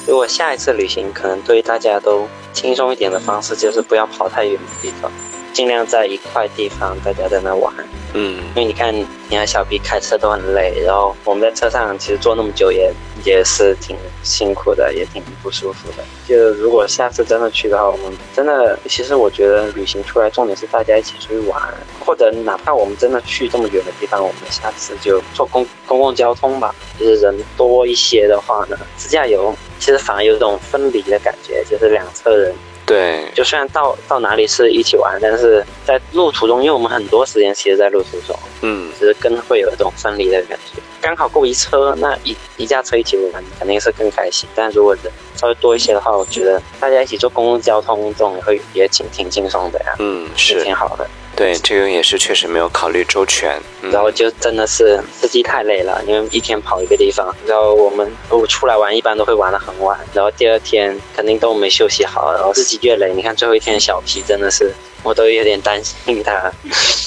[0.05, 5.11] 如果下一次旅行可能对大家都轻松一点的方式，就是不要跑太远的地方，
[5.53, 7.71] 尽量在一块地方大家在那玩。
[8.15, 12.93] 嗯，因为你看，你看小 B 开车都很累，然后我们在车上其实坐那么久也
[13.25, 16.03] 也是挺辛苦的，也挺不舒服的。
[16.27, 21.59] 就如果下次真的去的话，我们真的，其实我觉得旅行出来重点是大家一起出去玩，
[22.05, 26.75] 或者哪怕我们真的去这么远的地方，我们下次就坐公公共交通吧。
[26.99, 32.53] 就是人多一些的话呢，自驾游其实反而有种分离的感觉，就是两侧人。
[32.85, 40.81] 对，就虽然到到哪里是一起玩，但是在路途中，因为我们很多时间其实，在路途中，嗯，其实更会有一种分离的感觉。
[41.01, 44.47] 刚好够一车，那一一架车一起玩，肯定是更开心。
[44.53, 49.95] 但如果人稍微多一些的话，我觉得大家一起坐公共交通，这种也会也挺挺轻松的呀。
[49.99, 51.09] 嗯，是挺好的。
[51.35, 53.59] 对，这个也是确实没有考虑周全，
[53.91, 64.71] 然后就真的是司机太累了，因为一天跑一个地方，然后我们我出来玩一般都会玩的很晚，然后第二天肯定都没休息好，然后自己越累，你看最后一天小皮真的是。
[65.03, 66.51] 我都有点担心他，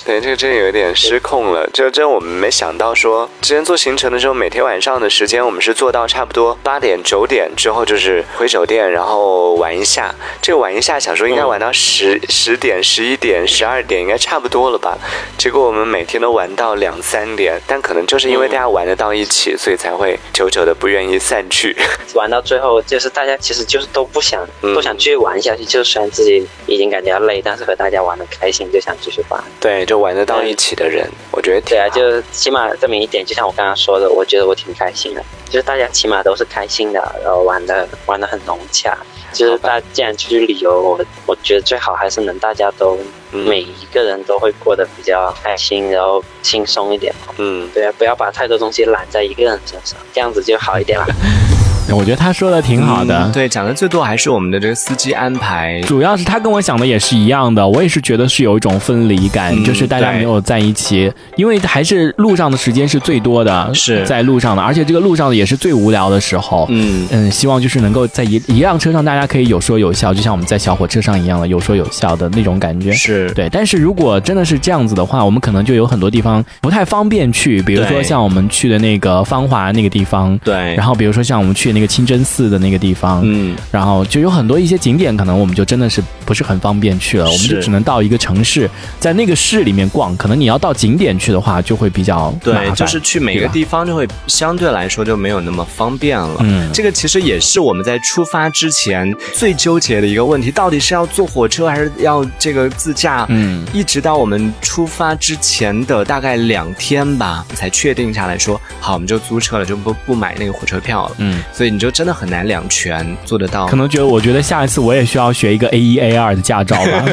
[0.05, 1.67] 对，这个真有点失控了。
[1.73, 10.15] 就真我们没想到说，之前做行程的时候，每天晚上的时间我们是做到差不多八点九点之后，就是回酒店，然后玩一下。
[10.43, 14.97] 这个玩一下，想说应该玩到十十点、十一点、十二点，应该差不多了吧？
[15.39, 21.75] 结果我们每天都玩到两三点，但可能就是因为大家玩得到一起，所以才会久久的不愿意散去。
[22.15, 25.65] 玩到最后，就是大家其实就是都不想，都想继续玩下去。
[25.65, 29.41] 就虽然自己已经感觉累，但是和大大家玩的开心，就想继续玩。
[29.61, 35.23] 对，就玩得到一起的人，我觉得对啊，就起码证明一点，就像我刚刚说的，我觉得我挺开心的。
[35.49, 38.99] 就是大家起码都是开心的，然后玩的玩的很融洽。
[39.33, 42.99] 就是大家既然出去旅游，我我觉得最好还是能大家都
[43.31, 47.15] 每一个人都会过得比较开心，然后轻松一点。
[47.37, 51.07] 嗯，对啊，不要把太多东西揽在一个人身上，这样子就好一点了。
[51.95, 67.07] 我觉得他说的挺好的，对，讲的最多还是我们的这个司机安排，主要是他跟我想的也是一样的，我也是觉得是有一种分离感，就是大家没有在一起，因为还是路上的时间是最多的，是在路上的，而且这个路上的也是最无聊的时候，嗯。
[67.11, 73.31] 嗯，希望就是能够在一一辆车上，大家可以有说有笑，就像我们在小火车上一样的有说有笑的那种感觉，是。
[73.33, 73.49] 对。
[73.51, 82.57] 但是如果真的是这样子的话，我们可能就有很多地方不太方便去，比如说像我们去的那个芳华那个地方，对，然后比如说像我们去那个清真寺的。
[82.57, 90.17] 那个地方，嗯，然后就有很多一些景点，可能我们就真的是不是很方便去了，我们就只能到一个城市，在那个市里面逛。
[90.17, 96.37] 可能你要到景点去的话，就会比较对，就是去每个地方就会相对来说就没有那么方便了。
[96.41, 103.27] 嗯，这个其实也是我们在出发之前最纠结的一个问题，到底是要坐火车还是要这个自驾？
[103.29, 111.15] 嗯，一直到我们出发之前的大概两天吧，才确定下来说好，我们就租车了，就不不买那个火车票了。
[111.19, 112.47] 嗯，所以你就真的很难。
[112.47, 117.05] 两全做得到，可能觉得我觉得下一次我也需要学一个 A 一 A 二的驾照吧。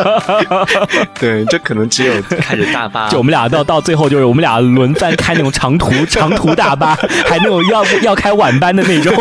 [1.20, 6.94] 对，这可能只有开着大巴， 就我们俩到到最后就是我们俩轮番开那种长途 长途大巴，
[7.26, 9.12] 还那种要要开晚班的那种。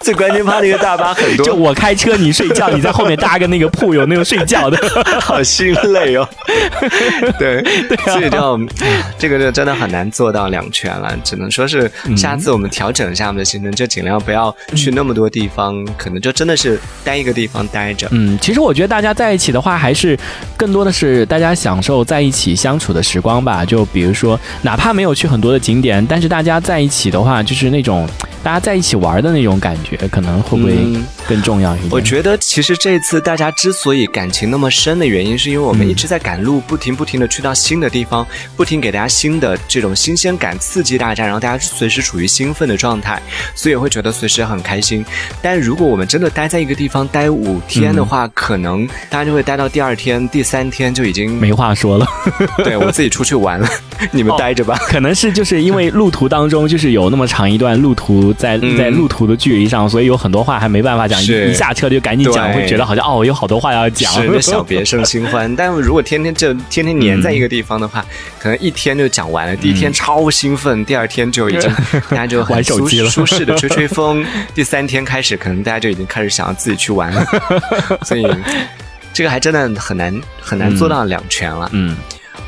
[0.00, 4.78] 最关键怕那个大巴很多，就我开车你睡觉，你在后面搭个那个铺，有那个睡觉的，
[5.20, 6.26] 好心累哦。
[7.38, 7.62] 对，
[8.06, 8.60] 所以就
[9.18, 18.08] 这个就真的很难做到两全了，只能说是下次我们调整一下们的行程，就尽量不要去那么多地方，可能就真的是待一个地方待着。
[18.12, 20.16] 嗯，其实我觉得大家在一起的话，还是
[20.56, 23.64] 更多的是大家享受在一起相处的时光吧。
[23.64, 28.08] 就比如说，哪怕没有去很多的景点，但是大家在一起的话，就是那种
[28.42, 30.76] 大家在一起玩的那种感觉，可能会不会
[31.28, 31.90] 更重要一点？
[31.90, 43.20] 我觉得其实这次大家之所以感情那么深的原因，是因为我们一直在赶路，不停不停的去到新的地方，不停给大家新的这种新鲜感，刺激大家，然后大家随时处于兴奋的状态，
[43.54, 45.04] 所以会觉得随时很开心。
[45.42, 52.06] 但如果我们真的待在一个地方待五天的话，可能大家就会待到第二天、第三天就已经没话说了。
[52.64, 53.68] 对我自己出去玩了，
[54.12, 54.76] 你们待着吧。
[54.88, 64.12] 可能是就是因为路途当中就是有那么长一段路途，在在路途的距离上，所以有很多话还没办法讲，一下车就赶紧讲，会觉得好像哦有好多话要讲。
[64.12, 65.52] 是小别胜新欢。
[65.56, 68.04] 但如果天天就天天黏在一个地方的话，
[68.38, 69.54] 可能一天就讲完了。
[69.56, 71.70] 第一天超兴奋，第二天就已经
[72.10, 74.24] 大家就玩手机了，舒适的吹吹风。
[74.54, 77.26] 第三天开始，可能大家就已经开始想要自己去玩了。
[78.04, 78.26] 所以
[79.12, 81.68] 这个还真的很难很难做到两全了。
[81.72, 81.96] 嗯，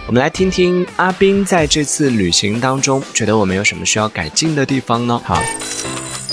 [0.07, 5.21] 我们来听听阿斌在这次旅行当中，觉得我们有什么需要改进的地方呢？
[5.25, 5.41] 好。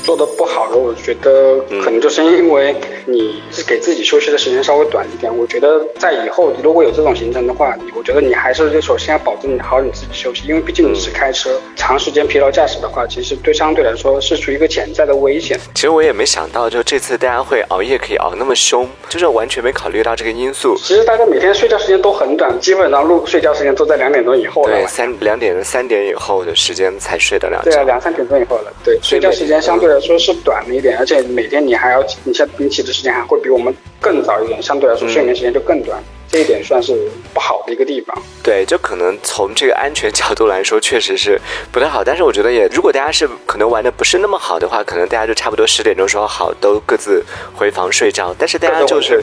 [0.04, 5.36] 做的不好的，我觉得可能就是因为你是给自己休息的时间稍微短一点。
[5.36, 15.58] 我觉得在以后如果有这种行程的话，我觉得你还是就首先要保证你好你自己休息，因为毕竟你是开车，长时间疲劳驾驶的话，其实对相对来说是处于一个潜在的危险。
[15.74, 20.76] 其实我也没想到，就这次大家会熬夜可以熬那么凶，就是完全没考虑到这个因素。
[20.78, 24.76] 其实大家每天睡觉时间都很短，基本上入睡觉时间都在两点钟以后了。
[24.76, 28.74] 对，三两点三点以后的时间才睡得了对啊，两三点钟以后了。
[28.84, 29.93] 对，睡觉时间相对。
[29.94, 36.02] 来说是短了一点，而且每天你还要，你像你起的时间还会比我们更早一点，相对来说睡眠时间就更短。
[36.34, 36.98] 这一点算是
[37.32, 38.20] 不好的一个地方。
[38.42, 41.40] 对，就可能从这个安全角度来说，确实是
[41.72, 42.04] 不太好。
[42.04, 48.36] 但是我觉得也，如果大家是可能玩的不是那么好的话，可能大家就差不多十点钟说好，都各自回房睡觉。
[48.36, 49.22] 但是大家就是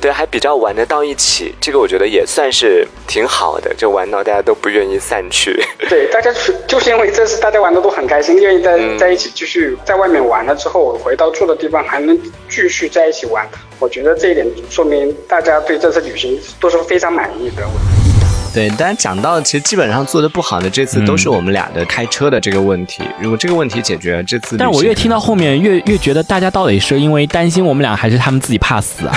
[0.00, 5.56] 对，还比较玩得到一起，这个我觉得也算是挺好的，就玩到大家都不愿意散去。
[5.88, 12.18] 对，大家是就是因为这次大家玩的都很开心，愿意在在一起继续在外面玩了之后，回到住的地方还能
[12.48, 13.48] 继续在一起玩。
[13.78, 18.07] 我觉得这一点说明大家对这次旅行都是非常满意的。
[18.52, 23.02] 对，大家讲到其实基本上做的不好的这次都是我们俩的开车的这个问题。
[23.20, 24.56] 如果这个问题解决，这次。
[24.56, 29.16] 但我越听到后面越越觉得大家到底是因为担心我们俩，还是他们自己怕死啊？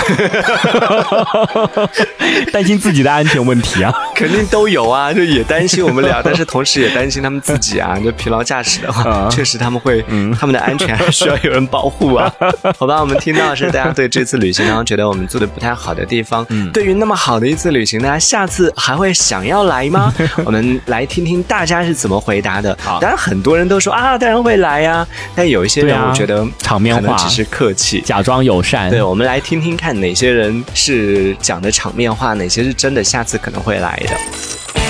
[2.52, 3.92] 担心自己的安全问题啊？
[4.14, 7.98] 肯定都有啊， 就也担心我们俩，但是同时也担心他们自己啊。
[8.04, 10.04] 就疲劳驾驶的话，确实他们会，
[10.38, 12.32] 他们的安全还需要有人保护啊。
[12.78, 16.46] 好吧，我们听到是大家对这次旅行当中觉得我们做的不太好的地方。
[16.72, 19.12] 对于那么好的一次旅行，大家下次还会。
[19.22, 20.12] 想要来吗？
[20.44, 22.76] 我们来听听大家是怎么回答的。
[23.00, 25.06] 当然，很多人都说啊，当然会来呀。
[25.34, 28.90] 但有一些人，我觉得场面话只是客气，假装友善。
[28.90, 34.81] 对，我们来听听看，哪些人是讲的场面话，哪些是真的，下次可能会来的。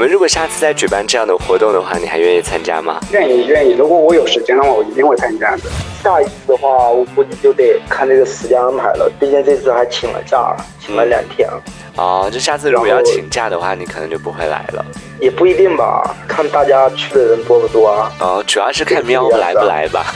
[0.00, 2.98] 我们如果下次再举办这样的活动的话，你还愿意参加吗？
[3.12, 3.74] 愿意，愿意。
[3.74, 5.64] 如果我有时间的话，我一定会参加的。
[6.02, 9.12] 下一次的话，我估计就得看这个时间安排了。
[9.20, 11.46] 毕竟这次还请了假，请了两天。
[11.96, 14.82] 哦，就下次如果要请假的话，你可能就不会来了。
[15.20, 18.10] 也不一定吧，看大家去的人多不多啊。
[18.20, 20.14] 哦，主要是看喵来不来吧。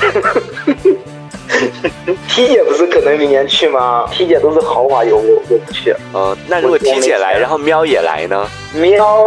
[2.29, 5.95] T 姐不是可能明年去吗？T 姐都是豪华游，我我不去。
[6.13, 8.47] 哦，那如果 T 姐来，然后喵也来呢？
[8.73, 9.25] 喵，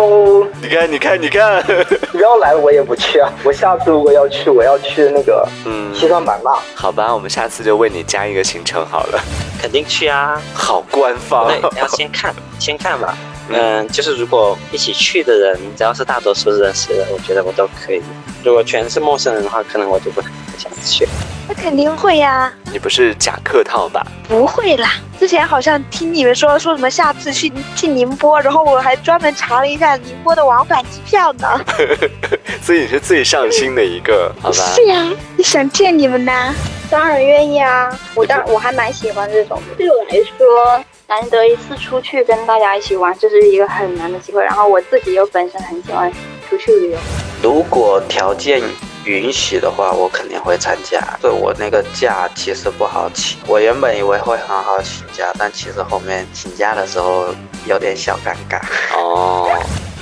[0.62, 1.64] 你看，你看，你看，
[2.14, 3.32] 喵来我也不去啊。
[3.44, 6.52] 我下次如果要去，我要去那个嗯西双版纳。
[6.76, 9.20] 好吧，我们下次就为你加一个行程好了。
[9.62, 10.42] 肯定去啊！
[10.54, 11.48] 好官方。
[11.48, 13.18] 对，要先看， 先看吧。
[13.50, 18.02] 嗯，就是如果一起去的人，只要是大多数认识的，我觉得我都可以。
[18.48, 20.22] 如果全是陌生人的话，可能我就不
[20.58, 21.06] 想去。
[21.50, 22.52] 那肯定会呀！
[22.72, 24.08] 你不是假客套吧？
[24.30, 31.60] 不会啦，之前好像听你们说说什么下次去去宁波，然后我还专门查了一下宁波的往返机票呢。
[32.64, 34.56] 所以你是最上心的一个，好吧？
[34.74, 35.06] 是呀，
[35.44, 36.54] 想见你们呐，
[36.90, 37.90] 当然愿意啊！
[38.16, 44.42] 我当我还蛮喜欢这种的，对我来说，难得一次出去跟大家一起玩，这是一个很难的机会。
[44.42, 46.10] 然后我自己又本身很喜欢
[46.50, 46.98] 出去旅游，
[47.42, 48.62] 如果条件。
[49.06, 51.00] 允许的话，我肯定会参加。
[51.22, 57.34] 对我那个假其实不好请，我原本以为会很好请假，但其实后面请假的时候
[57.66, 58.60] 有点小尴尬。
[58.98, 59.50] 哦，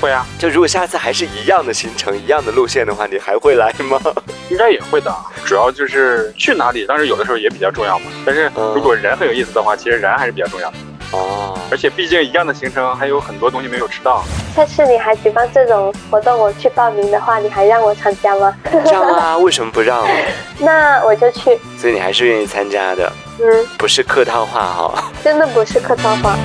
[0.01, 4.01] 会啊，就如果下次还是一样的行程、一样的路线的话，你还会来吗？
[4.49, 8.09] 应该也会的，主要就是去哪里，当然有的时候也比较重要嘛。
[8.25, 10.77] 但是如果人很有意思的话，其实人还是比较重要的。
[11.15, 14.23] 哦，而且毕竟一样的行程还有很多东西没有吃到。
[14.55, 18.55] 下次你还举办这种活动，我去报名的话，你还让我参加吗？
[18.85, 20.05] 让啊，为什么不让？
[20.59, 21.57] 那我就去。
[21.77, 23.11] 所以你还是愿意参加的？
[23.39, 25.11] 嗯，不是客套话哈。
[25.23, 26.37] 真的不是客套话。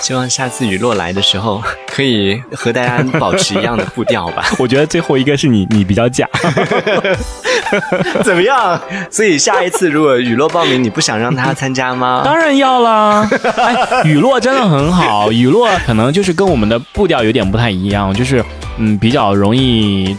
[0.00, 4.44] 希望下次雨落来的时候， 可以和大家保持一样的步调吧。
[4.58, 6.28] 我觉得最后一个是你，你比较假。
[8.22, 8.80] 怎么样？
[9.10, 12.22] 所以下一次如果雨落报名，你不想让他参加吗？
[12.24, 13.28] 当然要啦！
[13.56, 18.44] 哎，雨落真的很好，雨落可能就是跟我们的步调有点不太一样，就是
[18.78, 20.16] 嗯，比较容易。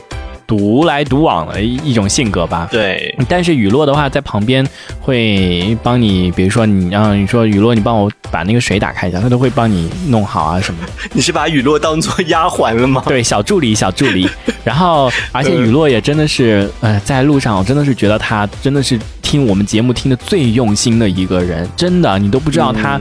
[0.47, 2.67] 独来独往的一种性格吧。
[2.71, 4.65] 对，但是雨落的话，在旁边
[5.01, 10.91] 会帮你，比如说你让你说雨落，你帮我把那个水打开一下，他都会帮你弄好啊什么的。
[11.13, 13.03] 你是把雨落当做丫鬟了吗？
[13.07, 14.27] 对，小助理，小助理。
[14.63, 22.99] 然后，而且雨落也真的是，呃，在路上我真的是觉得他真的是听我们节目听的最用心的一个人，真的，你都不知道他。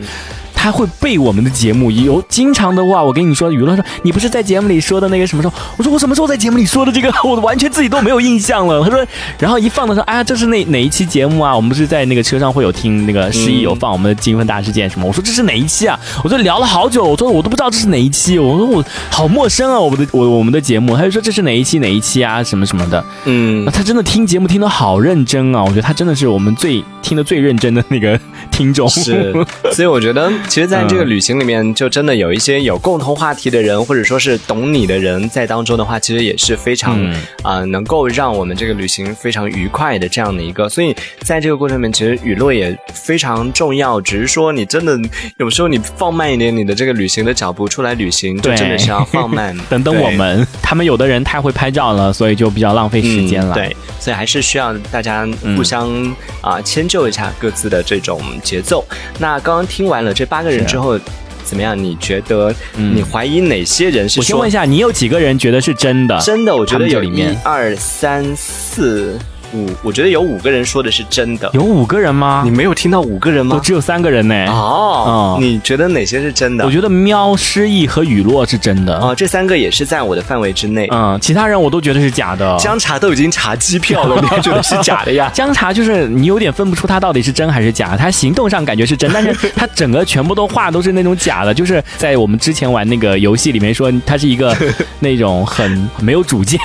[0.66, 5.54] 他会背我们的节目，有经常的话，我跟你说，娱乐说你不是在节目里说的那个什么时候？
[5.76, 7.08] 我说我什么时候在节目里说的这个？
[7.22, 8.82] 我完全自己都没有印象了。
[8.82, 9.06] 他说，
[9.38, 11.54] 然后一放的时候，哎呀，这是哪哪一期节目啊？
[11.54, 15.06] 我们不是在那个车上会有听那个十一有放我们的金婚大事件什么？
[15.06, 15.96] 我说这是哪一期啊？
[16.24, 18.36] 我说聊了好久，我说我都不知道这是哪一期。
[18.36, 20.96] 我说我好陌生啊，我们的我我们的节目。
[20.96, 22.42] 他就说这是哪一期哪一期啊？
[22.42, 23.04] 什么什么的。
[23.26, 25.62] 嗯，他真的听节目听得好认真啊！
[25.62, 28.18] 我觉得他真的是我们最听得最认真的那个
[28.50, 28.88] 听众。
[28.88, 29.32] 是，
[29.72, 36.98] 所以我觉得其实在这个旅行里面，就真的有一些有共同话题的人，或者说是懂你的人在当中的话，其实也是非常
[37.42, 40.66] 啊，能够让我们这个旅行非常愉快的这样的一个。
[40.66, 44.00] 所以在这个过程里面，其实雨落也非常重要。
[44.00, 44.98] 只是说，你真的
[45.36, 49.54] 有时候你放慢一点你的这个旅行的脚步，出来旅行就真的是要放慢。
[49.68, 53.52] 等等我们，他们有的人太会拍照了，所以就比较浪费时间了。
[53.52, 58.82] 对，所以还是需要大家互相啊迁就一下各自的这种节奏。
[59.18, 60.98] 那刚刚听完了这八个人之后。
[61.44, 61.78] 怎么样？
[61.78, 62.52] 你觉得？
[62.74, 64.18] 你怀疑哪些人是？
[64.18, 66.18] 我先问一下，你有几个人觉得是真的？
[66.18, 69.16] 真的，我觉得有一二三四。
[69.52, 71.50] 五，我觉得有五个人说的是真的。
[71.52, 72.42] 有五个人吗？
[72.44, 73.56] 你没有听到五个人吗？
[73.56, 74.34] 我只有三个人呢。
[74.48, 76.64] 哦，你觉得哪些是真的？
[76.64, 78.98] 我觉得喵、失忆和雨落是真的。
[78.98, 80.88] 哦，这三个也是在我的范围之内。
[80.92, 82.56] 嗯，其他人我都觉得是假的。
[82.58, 85.30] 姜茶都已经查机票了，你还觉得是假的呀？
[85.34, 87.96] 姜茶就是你有点分不出他到底是真还是假。
[87.96, 91.52] 他行动上感觉是真，但是他整个全部都画都是那种假的。
[91.52, 94.54] 就是在我们之前玩那个游戏里面说他是一个
[95.00, 96.60] 那种很没有主见、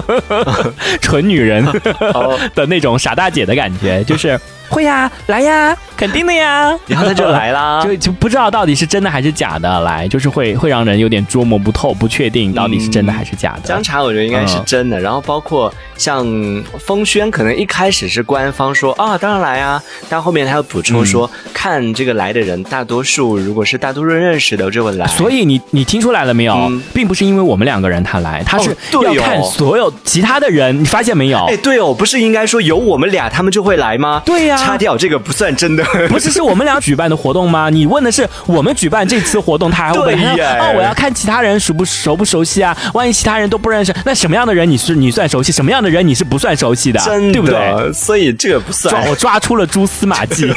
[1.00, 1.64] 纯女人。
[2.54, 5.76] 的那种傻大姐的感觉，就是会呀，来呀。
[5.96, 13.60] 肯定的呀， 然后他就来啦， 就就不知道到底是真的还是假的来，就是会会让人有点捉摸不透，不确定到底是真的还是假的。
[13.64, 16.26] 姜茶我觉得应该是真的，然后包括像
[16.78, 25.06] 风轩，可能一开始是官方说啊，当然来啊，但后面他又补充说，看这个来的人，大多数如果是大多数认识的就会来。
[25.06, 26.70] 所以你你听出来了没有？
[26.92, 31.42] 并不是因为我们两个人他来，他是要看所有其他的人，你发现没有？
[31.46, 34.20] 哎，对哦，不是应该说有我们俩他们就会来吗？
[34.26, 35.84] 对呀，擦掉这个不算真的。
[36.08, 37.68] 不是是我们俩举办的活动吗？
[37.70, 40.18] 你问的是我们举办这次活动，他还会问
[40.58, 42.76] 哦，我要看其他人熟不熟不熟悉啊？
[42.94, 45.52] 万一其他人都不认识，那什么样的人你是你算熟悉？
[45.52, 47.00] 什么样的人你是不算熟悉的？
[47.00, 47.92] 真的，对不对？
[47.92, 48.94] 所以这个不算。
[48.94, 50.52] 抓我抓出了蛛丝马迹。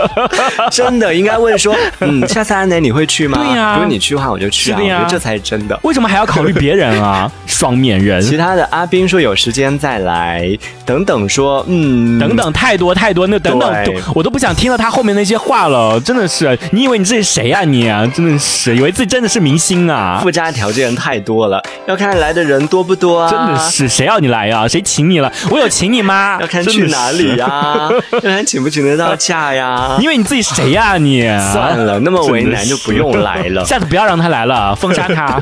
[0.70, 3.38] 真的应该问说， 嗯，下次安南你会去吗？
[3.38, 4.78] 对呀，如果你去的话，我就去啊。
[4.80, 5.78] 我觉得这才是真的。
[5.82, 7.30] 为什么还要考虑别人啊？
[7.46, 8.20] 双面人。
[8.20, 13.70] 其他的阿斌说有时间再来，等等说，嗯，等等太多太多，那等等
[14.14, 14.90] 我都不想听了他。
[14.90, 17.62] 后面那些话了，真的是，你以为你自己谁呀？
[17.62, 20.18] 你真的是以为自己真的是明星啊？
[20.22, 23.30] 附加条件太多了，要看来的人多不多啊？
[23.30, 24.66] 真的是，谁要你来呀？
[24.66, 25.32] 谁请你了？
[25.50, 26.38] 我有请你吗？
[26.40, 27.88] 要看去哪里呀？
[28.12, 29.96] 要看请不请得到假呀？
[29.98, 30.96] 你以为你自己谁呀？
[30.96, 35.40] 你算了，那么为难就不用来了，下次不要让他来了，封杀他。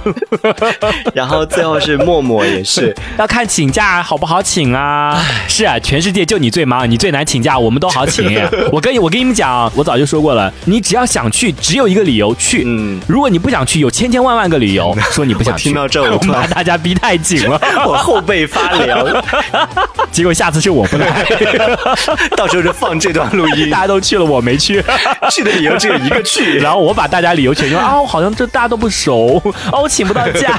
[1.15, 5.21] 然后最后是默默，也是 要看请假好不好请啊？
[5.49, 8.29] 是啊，全世界就你最忙，你最难请假，我们都好请。
[8.71, 9.39] 我跟你，我跟你们。
[9.39, 12.65] 讲，我早就说过了，你只要想去，只有一个理由去。
[12.67, 15.69] 嗯，如果你不想去，有千千万万个理由 说你不想去。
[15.69, 19.07] 听到这， 我把大家逼太紧了，我后背发凉。
[20.11, 21.25] 结果下次是我不来，
[22.37, 23.71] 到时候就放这段录音。
[23.71, 24.83] 大家都去了，我没去，
[25.31, 26.59] 去的理由只有一个去。
[26.59, 29.41] 然后我把大家理由全说啊，我好像这大家都不熟，
[29.71, 30.59] 哦，我请不到假。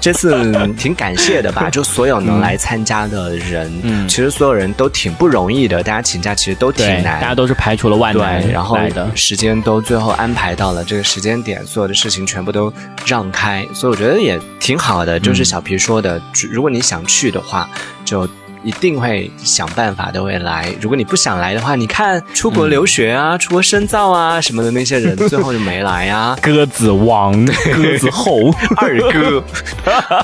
[0.00, 1.68] 这次挺感谢的吧？
[1.68, 5.82] 就所有能来参加的人，嗯，其实所有人都挺不容易的。
[5.82, 7.56] 大家请假其实都挺难，大家都是。
[7.56, 8.78] 排除了万难，然后
[9.14, 12.72] 时间都最后安排到了这个时间点，所有的事情全部都
[13.06, 15.18] 让开，所以我觉得也挺好的。
[15.18, 16.20] 就是小皮说的，
[16.50, 17.68] 如果你想去的话，
[18.04, 18.28] 就。
[18.66, 20.68] 一定会想办法都会来。
[20.80, 26.36] 如果你不想来的话，你看出国留学啊、出国深造啊什么的那些人，最后就没来啊。
[26.42, 29.42] 鸽子王、鸽子后、 二哥。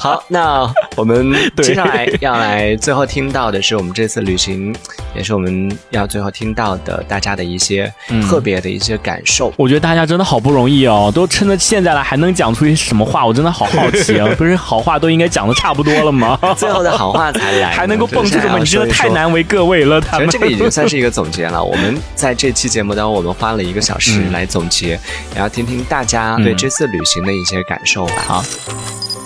[0.01, 4.75] 好，那我们接下来要来最后听到的是我们这次旅行，
[5.15, 7.93] 也是我们要最后听到的大家的一些
[8.29, 9.53] 特别的一些感受。
[9.57, 13.25] 我觉得大家真的好不容易哦，都撑到现在了，还能讲出一些什么话？
[13.25, 14.29] 我真的好好奇啊！
[14.37, 16.37] 不是好话都应该讲的差不多了吗？
[16.57, 20.01] 最后的好话才来，还能够蹦出这个，你真的太难为各位了。
[20.01, 21.63] 其实这个已经算是一个总结了。
[21.63, 24.99] 我们在这期节目当中，我们花了一个小时来总结，
[25.35, 28.15] 然后听听大家对这次旅行的一些感受吧。
[28.27, 28.45] 好。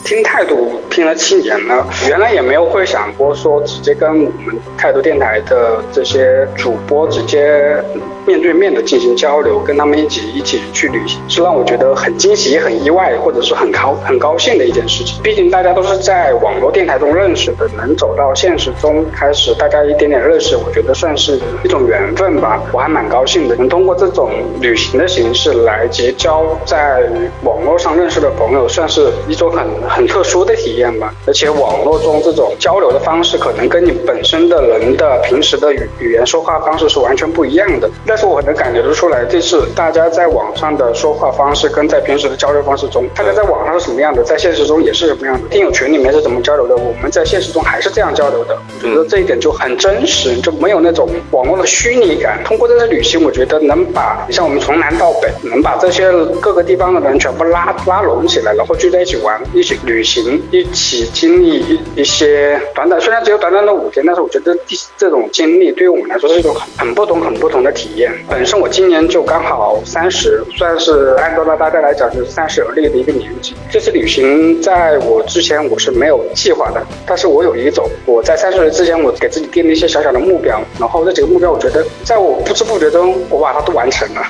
[0.07, 7.77] 听态度听了七年了，原来也没有会想过说直接跟我们态度电台的这些主播直接
[8.25, 15.21] 面对面的进行交流，跟他们一起一起去旅行，是让我觉得很惊喜、很意外，或者是很高 很高兴的一件事情。
[15.25, 22.63] 毕竟大家都是在网络电台中认识的，能走到现实中开始大家一点点认识，我觉得算是一种缘分吧。
[22.73, 24.31] 我还蛮高兴的，能通过这种
[24.61, 27.03] 旅行的形式来结交在
[27.43, 29.67] 网络上认识的朋友，算是一种很。
[29.97, 37.88] 很特殊的体验吧，而且网络中这种交流的方式，可能跟你本身的人的平时的语语言说话方式是完全不一样的。
[38.07, 45.49] 但是我能感觉得出来，这次大家在网上的说话方式，跟在平时的交流方式中，大家在网上是什么样的，在现实中也是什么样的。
[45.49, 48.55] 听友群里面是怎么交流的，我们在现实中还是这样交流的。
[48.82, 52.44] 我觉得这一点就很真实，就没有那种网络的虚拟感。
[52.44, 59.78] 通过这次旅行，我觉得能把像我们从南到北，能把这些各个地方的人全部拉拉拢起来，然后聚在一起玩，一起。
[59.87, 68.12] 旅行一起经历一一些短短，虽然只有短短的五天，但是我觉得第这种经历对于我们来说是一种很很不同、很不同的体验。
[68.28, 73.55] 本身我今年就刚好三十，算是按照大家来讲就是三十而立的一个年纪。
[73.70, 84.22] 这次旅行在我之前我是没有计划的，但是我有一种我在三十岁之前我给自己定了一些小小的目标，然后这几个目标我觉得在我不知不觉中我把它都完成了。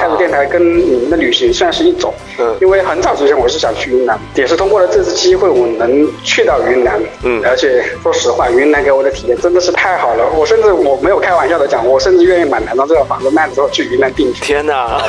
[0.00, 14.40] 开度电台跟你们的旅行算是一种，嗯，因为很早之前我是想去云南，也是通过了这次机会，我能去到云南，嗯，而且说实话，云南给我的体验真的是太好了，我甚至我没有开玩笑的讲，我甚至愿意把南昌这套房子卖了之后去云南定居。
[14.42, 15.00] 天哪，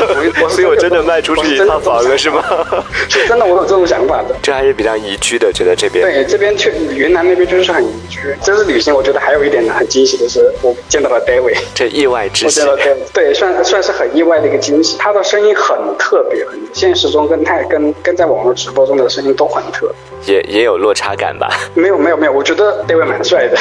[0.42, 2.44] 我 所以我真的卖出去一套房子是吗？
[3.10, 4.36] 是真的，我有这种想法的。
[4.42, 6.06] 这还是比较宜居的，觉得这边。
[6.06, 8.20] 对，这边去云南那边就是很宜居。
[8.44, 12.62] 这次旅行，我觉得还有一点很惊喜的是，我见到了 David，这意外之喜。
[13.14, 14.98] 对，算算是很意外的一个惊喜。
[14.98, 19.92] 他的声音很特别，现实中跟太跟跟在网络直播中的声音都很特。
[20.26, 21.50] 也也有落差感吧？
[21.74, 23.58] 没有没有没有，我觉得 David 蛮帅的。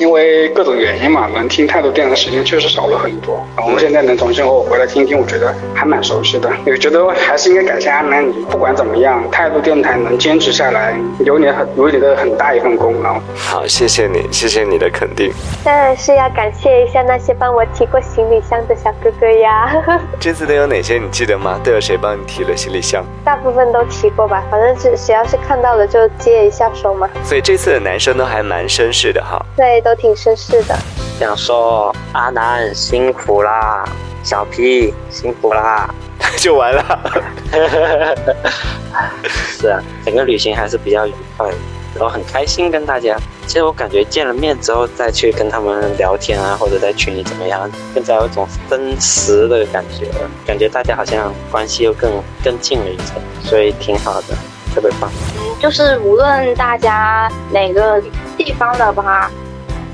[0.00, 3.38] 因为各种原因嘛，能听太多电的时间确实少了很多。
[3.58, 6.50] 我们现在能重新偶尔回来听听，我觉得还蛮熟悉的。
[6.66, 13.20] 我觉得还是应该感谢阿南，你不管怎么样，态度电台能坚持下来，有你很有你的很大一份功劳。
[13.36, 15.30] 好，谢谢你，谢谢你的肯定。
[15.62, 19.70] 当然是要感谢一下那些帮我提过行李箱的小哥哥呀。
[20.20, 21.60] 这次都有哪些你记得吗？
[21.62, 23.04] 都有谁帮你提了行李箱？
[23.24, 27.08] 大部分都提过吧，反正是只要是看到了就接一下手嘛。
[27.22, 29.40] 所以这次的男生都还蛮绅士的哈。
[29.56, 29.80] 对。
[29.82, 30.74] 都挺绅士的。
[31.18, 33.84] 想说阿南辛苦啦，
[34.22, 35.88] 小皮辛苦啦，
[36.38, 37.00] 就完了。
[39.28, 41.46] 是啊，整个旅行还是比较愉快，
[41.94, 43.16] 然后很开心跟大家。
[43.46, 50.06] 其实我感觉见了面之后再去跟他们聊天啊，或者在群里怎么样，更加有一种真实的感觉，
[50.46, 52.10] 感觉大家好像关系又更
[52.42, 54.34] 更近了一层，所以挺好的，
[54.74, 55.10] 特别棒。
[55.36, 58.02] 嗯，就是无论大家哪个
[58.38, 59.30] 地方的吧。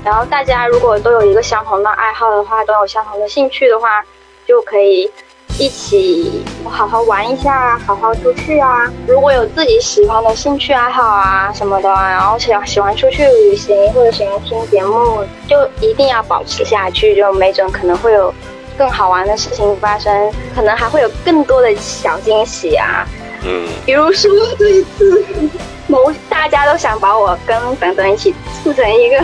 [0.03, 4.03] 然后大家如果都有一个相同的爱好的话，都有相同的兴趣的话，
[4.47, 5.11] 就可以
[5.59, 8.91] 一起好好玩一下，好好出去啊。
[9.07, 18.33] 如果有自己喜欢的兴趣爱好啊什么的，然后喜喜欢出去旅行或者喜欢听节目，就一定要保持下去，就没准可能会有
[18.77, 23.05] 更好玩的事情发生，可能还会有更多的小惊喜啊。
[23.43, 25.23] 嗯，比如说这一次。
[25.87, 28.33] 某大家都想把我跟等等一起
[28.63, 29.17] 促成一个，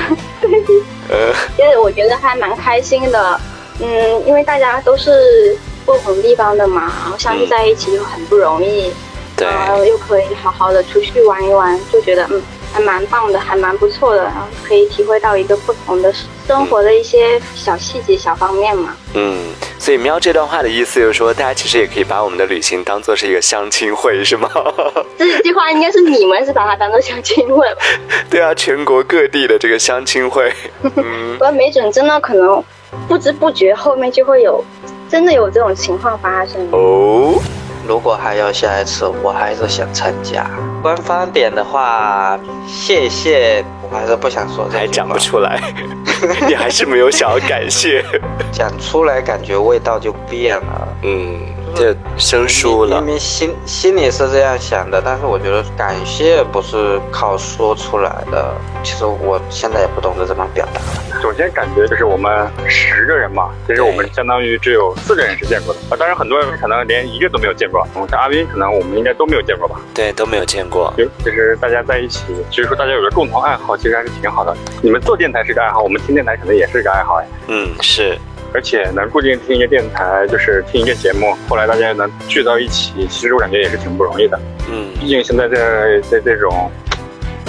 [1.07, 3.39] 呃，就是我觉得还蛮开心的，
[3.79, 5.57] 嗯，因为大家都是
[5.87, 8.91] 不同地方的嘛，然后相聚在一起又很不容易，
[9.35, 12.43] 对，然后又可以好好的出去玩一玩，就觉得嗯。
[12.73, 16.13] 还蛮棒的，还蛮不错的，然后可以体会到一个不同的
[16.45, 18.93] 生活的一些小细节、小方面嘛。
[19.13, 19.39] 嗯，
[19.79, 24.49] 所以喵这段话的意思就是说，大家其实也可以把我们的旅行当做是一个相亲会，是吗？
[25.17, 27.65] 这句话应该是你们是把它当做相亲会。
[28.29, 30.51] 对啊，全国各地的这个相亲会。
[30.81, 32.61] 不过没准真的可能
[33.07, 34.63] 不知不觉后面就会有，
[35.09, 36.67] 真的有这种情况发生。
[36.71, 37.39] 哦。
[37.87, 40.45] 如果还有下一次，我还是想参加。
[40.81, 42.37] 官方点的话，
[42.67, 45.57] 谢谢，我还是不想说，还讲不出来，
[46.49, 48.03] 你还是没有想要感谢，
[48.51, 51.39] 讲出来感觉味道就变了，嗯。
[51.75, 52.97] 就生疏了。
[52.97, 58.53] 明明心心里是这样想的，但是我觉得感谢不是靠说出来的。
[58.83, 60.81] 其实我现在也不懂得怎么表达。
[61.21, 65.97] 首先感觉就是我们十个人嘛，其实我们相当于只有四个人是见过的啊。
[65.97, 67.85] 当然很多人可能连一个都没有见过。
[68.09, 69.79] 像阿斌，可能我们应该都没有见过吧？
[69.93, 70.93] 对，都没有见过。
[70.95, 74.55] 就其实大家在一起，其实说大家有个共同爱好，其实还是挺好的。
[74.81, 77.27] 你们做电台是个爱好，我们听电台可能也是个爱好哎。
[77.47, 78.17] 嗯，是。
[78.57, 84.39] 而且能固定听一个电台，就是听一个节目，后来大家能聚到一起，其实我感觉也是挺不容易的。
[84.67, 86.71] 嗯，毕竟现在在在这种，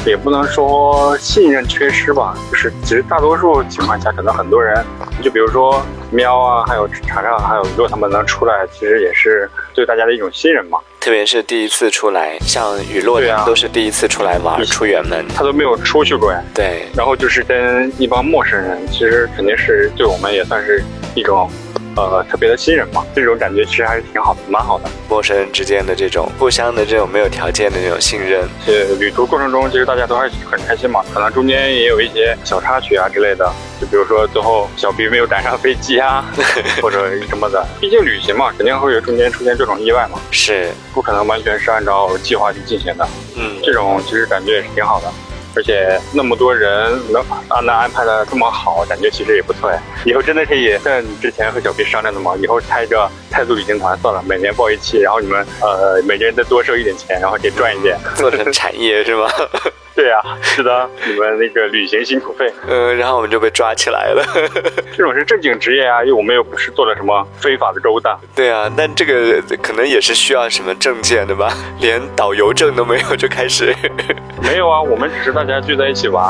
[0.05, 4.85] 也不能说信任缺失吧，就是其实大多数情况下，可能很多人，
[5.23, 10.79] 就比如说喵啊，还有查查，还有如果他们能出来，其实也是对大家的一种信任嘛。
[11.09, 16.39] 特别是第一次出来，像雨落呀，都是第一次出来玩，出远门，他都没有出去过呀。
[16.55, 20.85] 对，然后就是跟一帮陌生人，其实肯定是对我们也算是
[21.15, 21.51] 一种。
[21.99, 24.89] 呃，特别的信任嘛，这种感觉其实还是挺好的，蛮好的。
[25.09, 31.03] 陌生人之间的这种互相的这种没有条件的这种信任，呃，旅途过程中其实大家都还是很开心嘛。
[31.13, 36.25] 可能中间也有一些小插曲啊之类的，就比如说最后小 B 没有赶上飞机啊，
[36.81, 37.67] 或者什么的。
[37.81, 43.09] 毕竟旅行嘛，肯定会有中间出现这种意外嘛，是不可能完全是按照计划去进行的。
[43.37, 45.11] 嗯，这种其实感觉也是挺好的。
[45.59, 49.83] 而且那么多人能啊，能安排的这么好，感觉其实也不错呀。
[50.05, 59.27] 以后真的可以像之前和小 B 商量的嘛，以后开个泰族旅行团算了，每年报一期，然后你们呃每个人再多收一点钱，然后可以赚一点， 做成产业是吗？
[59.99, 64.25] 对呀，是的，你们那个旅行辛苦费，嗯，然后我们就被抓起来了。
[64.97, 68.17] 这种是正经职业啊，因为我们又不是做了什么非法的勾当。
[68.33, 71.53] 对啊，但这个可能也是需要什么证件的吧？
[71.81, 73.75] 连导游证都没有就开始？
[74.41, 76.25] 没有啊，我们只是大家聚在一起玩。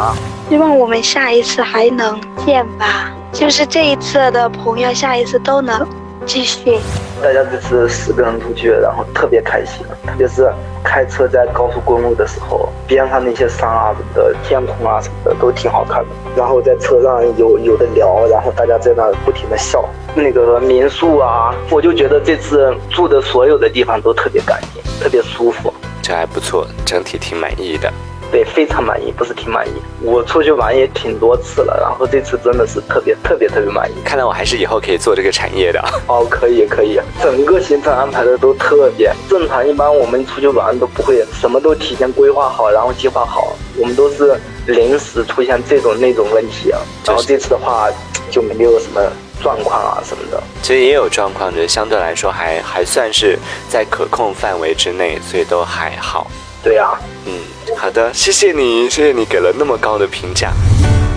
[0.48, 5.86] 希望我们下一次还能见吧，就是这一次的朋友，下一次都能。
[6.28, 6.78] 继续，
[7.22, 10.52] 大家这次四个人出去，然后特别开心，特别是
[10.84, 16.08] 开车在高速公路的时候，边上那些山啊什么的，天空啊什么的都挺好看的。
[16.36, 19.88] 然后在车上有有的聊，然后大家在那不停的笑。
[20.14, 25.72] 那个民宿啊，我就觉得这次住的所有的地方都特别干净，特别舒服，
[26.02, 27.90] 这还不错，整体挺满意的。
[28.30, 29.72] 对，非常满意，不是挺满意。
[30.02, 33.94] 我出去玩也挺多次了，然后这次真的是特别特别特别满意。
[34.04, 35.82] 看来我还是以后可以做这个产业的。
[36.06, 39.66] 哦，可以可以，整个行程安排的都特别正常。
[39.66, 46.70] 一般我们出去玩都不会什么都提前规划好，然后计划好，我们都是临时出现这种那种问题。
[47.06, 47.88] 然后这次的话
[48.30, 49.00] 就没有什么
[49.42, 50.42] 状况啊什么的。
[50.62, 53.38] 其实也有状况，就相对来说还还算是
[53.70, 56.30] 在可控范围之内，所以都还好。
[56.62, 56.90] 对呀，
[57.26, 57.32] 嗯。
[57.76, 60.52] 好的，谢谢你，谢谢你给了那么高的评价。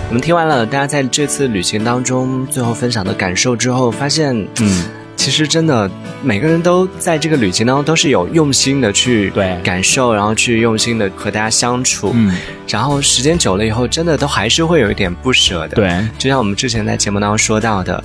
[0.08, 4.84] 我们听完了大家在这次旅行当中最后分享的感受之后，发现，嗯，
[5.22, 5.88] 其实真的
[6.20, 15.76] 每个人都在这个旅行当中都是有用心的去对感受，然后去用心的和大家相处，嗯，然后时间久了以后，真的都还是会有一点不舍的。
[15.76, 18.02] 对，就像我们之前在节目当中说到的。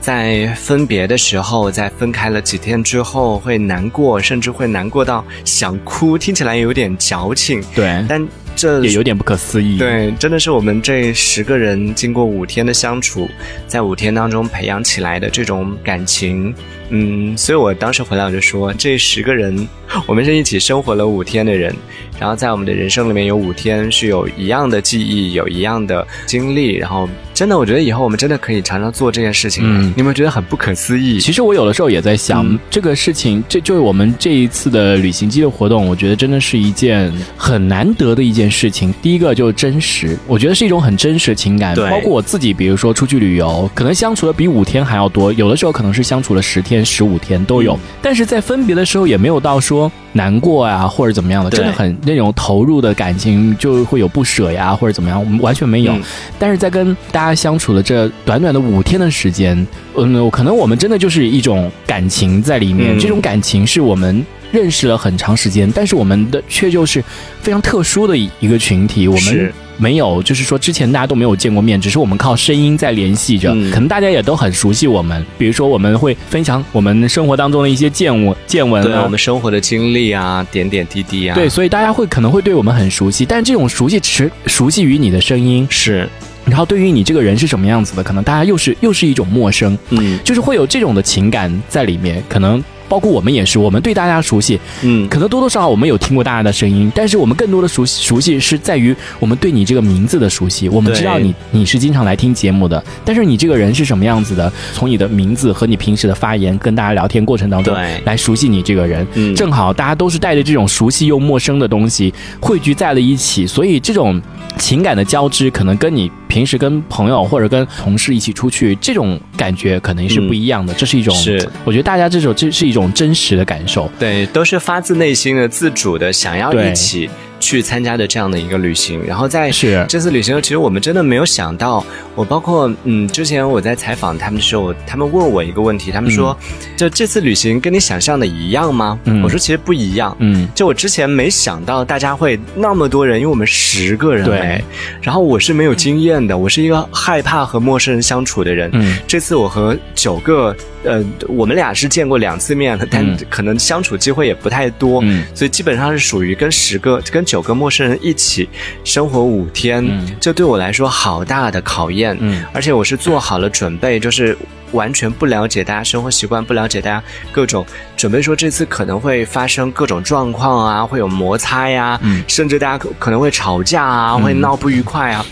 [0.00, 7.62] 在分别的时候，在分开了几天之后，会难过，甚至会难过到想哭，听起来有点矫情。
[7.74, 8.26] 对，但
[8.58, 9.78] 这也有点不可思议。
[9.78, 13.28] 对，真的是我们这十个人经过五天的相处，
[13.68, 16.52] 在五天当中培养起来的这种感情。
[16.90, 19.68] 嗯，所以我当时回来我就说，这十个人，
[20.06, 21.74] 我们是一起生活了五天的人，
[22.18, 27.08] 然后在我们的人生里面有五天是有一样的记忆，有一样的经历，然后。
[27.34, 29.62] 真的，我觉得以后我们真的可以常常做这件事情。
[29.64, 31.20] 嗯，你们觉得很不可思议？
[31.20, 35.86] 其实我有的时候也在想，这个事情，这就是我们这一次的旅行机的活动。
[35.86, 38.92] 我觉得真的是一件很难得的一件事情。
[39.00, 41.76] 第一个就是真实，我觉得是一种很真实的情感。
[41.76, 47.78] 包括我自己，比如说出去旅游，可能相处的比五天还要多，有的时候可能是相处了十天、十五天都有。
[48.02, 49.87] 但是在分别的时候，也没有到说。
[50.12, 55.94] 难过呀，或者怎么样的，真的很那种投入的感情，就会有不舍呀，或者怎么样，我们完全没有。
[56.38, 59.66] 但是在跟大家相处的这短短的五天的时间，
[59.96, 67.02] 嗯，可能我们真的就是一种感情在里面，这种感情是我们认识了很长时间，但是我们的却就是
[67.40, 69.52] 非常特殊的一个群体，我们。
[69.80, 73.50] 没有，就是说之前大家都没有见过面，只是我们靠声音在联系着。
[73.70, 81.34] 可能大家也都很熟悉我们，比如说我们会分享我们生活当中的一些见闻、见闻啊，我们生活的经历啊，点点滴滴啊。
[81.36, 86.08] 对，所以大家会可能会对我们很熟悉，但这种熟悉只熟悉于你的声音是。
[86.44, 92.60] 然后对于你这个人是什么样子的，可能大家又是又是一种陌生，嗯，就是会有这种的情感在里面，可能。
[92.88, 107.74] 包括我们也是，我们对大家熟悉，嗯，可能多多少少我们有听过大家的声音，但是我们更多的熟悉熟悉是在于我们对你这个名字的熟悉，我们知道你你是经常来听节目的，但是你这个人是什么样子的，从你的名字和你平时的发言跟大家聊天过程当中
[108.04, 114.20] 来熟悉你这个人，正好大家都是带着这种熟悉又陌生的东西汇聚在了一起，所以这种
[114.58, 116.10] 情感的交织可能跟你。
[116.28, 120.74] 平时跟朋友或者跟同事一起出去，这种感觉可能是不一样的。
[120.74, 121.48] 这是一种，是。
[121.64, 123.90] 我觉得大家这种这是一种真实的感受。
[123.98, 127.08] 对，都是发自内心的、自主的想要一起。
[127.40, 129.50] 去参加的这样的一个旅行，然后在
[129.88, 131.84] 这次旅行，其实我们真的没有想到，
[132.14, 136.36] 我包括嗯，之前我在采访他们的时候，他们问我一个问题，他们说，
[136.76, 138.98] 就这次旅行跟你想象的一样吗？
[139.22, 144.62] 我说其实不一样，嗯，就我之前没想到大家会那么多人，因为我们十个人，对，
[145.00, 150.54] 然后我是没有经验的，我是一个害怕和陌生人相处的人，嗯，这次我和九个。
[150.84, 155.02] 呃，我们俩是见过两次面的，但可能相处机会也不太多，
[155.34, 158.48] 所以基本上是属于跟十个、跟九个陌生人一起
[158.84, 159.84] 生活五天，
[160.18, 162.16] 这对我来说好大的考验。
[162.20, 164.34] 嗯，而且我是做好了准备，就是
[164.72, 167.66] 完全不了解大家生活习惯，不了解大家各种
[167.98, 175.22] 准备，说这次可能会发生各种状况啊，会有摩擦呀，甚至大家可能会吵架啊，会闹不愉快啊，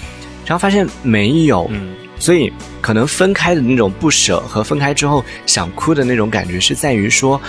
[0.45, 1.71] 然后发现没有。
[2.19, 7.41] 所以，可能分开的那种不舍和分开之后想哭的那种感觉，是在于说，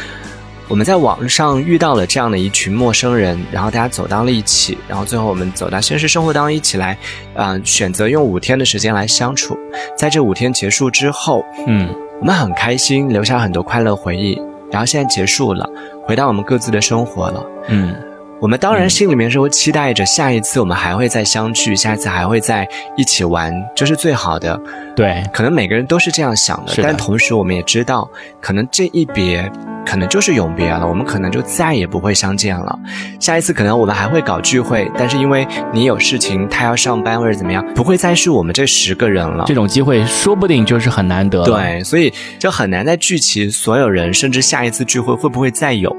[0.70, 6.98] 我们在网上遇到了这样的一群陌生人，然后大家走到了一起，然后最后我们走到现实生活当中一起来，
[7.36, 9.58] 嗯，选择用五天的时间来相处。
[9.98, 11.90] 在这五天结束之后，嗯，
[12.20, 14.38] 我们很开心，留下很多快乐回忆。
[14.70, 15.70] 然后现在结束了，
[16.06, 17.96] 回到我们各自的生活了，嗯。
[18.40, 24.60] 我们当然心里面是会期待着下一次我们还会再相聚，下一次还会在一起玩，这是最好的。
[24.96, 28.08] 对，可能每个人都是这样想的，但同时我们也知道，
[28.40, 29.52] 可能这一别，
[29.84, 32.78] 可能就是永别了，我们可能就再也不会相见了。
[33.20, 39.46] 下一次可能我们还会搞聚会，但是因为你有事情，他要上班或者怎么样，不会再是我们这十个人了。
[39.48, 41.44] 这种机会说不定就是很难得。
[41.44, 45.96] 对，所以就很难再聚齐所有人，甚至下一次聚会会不会再有？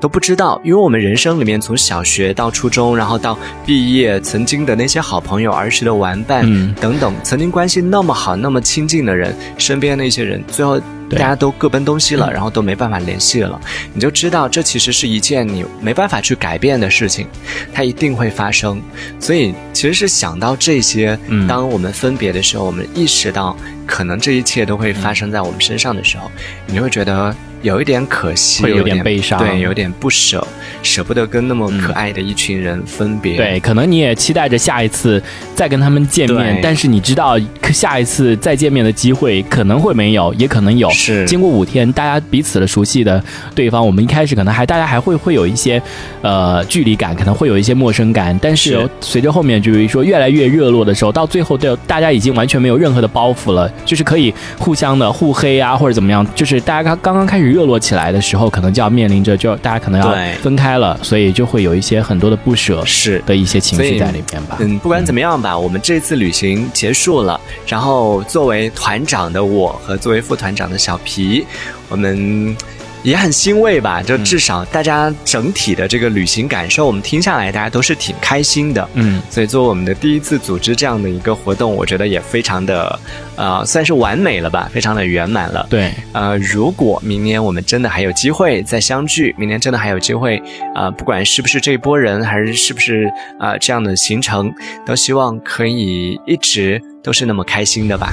[0.00, 6.42] 都不知道，因为我们人生里面从小学到初中，然后到毕业，曾经的那些好朋友、儿时的玩伴
[6.76, 10.80] 等等，曾经关系那么好、那么亲近的人，身边那些人，最后
[11.10, 13.60] 大家都各奔东西了，然后都没办法联系了，
[13.92, 17.26] 你就知道这其实是一件你没办法去改变的事情，
[17.74, 18.80] 它一定会发生。
[19.18, 23.56] 所以其实是想到这些，当我们分别的时候，我们意识到
[23.90, 26.30] 可能这一切都会发生在我们身上的时候，
[26.66, 27.34] 你会觉得。
[27.62, 30.42] 有一点可惜，会有点悲伤，对，有点不舍，
[30.82, 33.36] 舍不得跟那么可爱的一群人分别。
[33.36, 35.22] 对，可能你也期待着下一次
[35.54, 37.38] 再跟他们见面，但是你知道
[37.70, 40.88] 下一次再见面的机会可能会没有，也可能有。
[40.88, 43.22] 是，经过五天，大家彼此的熟悉的
[43.54, 45.82] 对方，我们一开始可能还大家还会会有一些
[46.22, 57.50] 呃距离感，可能会有一些陌生感，但是随着后面就是说越来越热络的时候，到最后都大家已经完全没有任何的包袱了，就是可以互相的互黑啊或者怎么样，就是大家刚刚刚开始。
[57.50, 64.56] 热络起来的时候，可能就要面临着，就大家可能要分开了，所以就会有一些很多的不舍，是的一些情绪在里面吧。
[64.60, 71.44] 嗯，不管怎么样吧，我们这次旅行结束了，然后作为团长的我和作为副团长的小皮，
[71.88, 72.56] 我们。
[73.02, 78.86] 也很欣慰吧，就至少大家整体的这个旅行感受，我们听下来，大家都是挺开心的。
[78.94, 82.98] 嗯，所以作为我们的第一次组织这样的一个活动，我觉得也非常的，
[83.36, 85.66] 呃，算是完美了吧，非常的圆满了。
[85.70, 90.42] 对，呃，如果明年我们真的还有机会再相聚，明年真的还有机会，
[90.74, 94.52] 呃，不管是不是这一波人，还是是不是啊这样的行程，
[94.84, 98.12] 都希望可以一直都是那么开心的吧。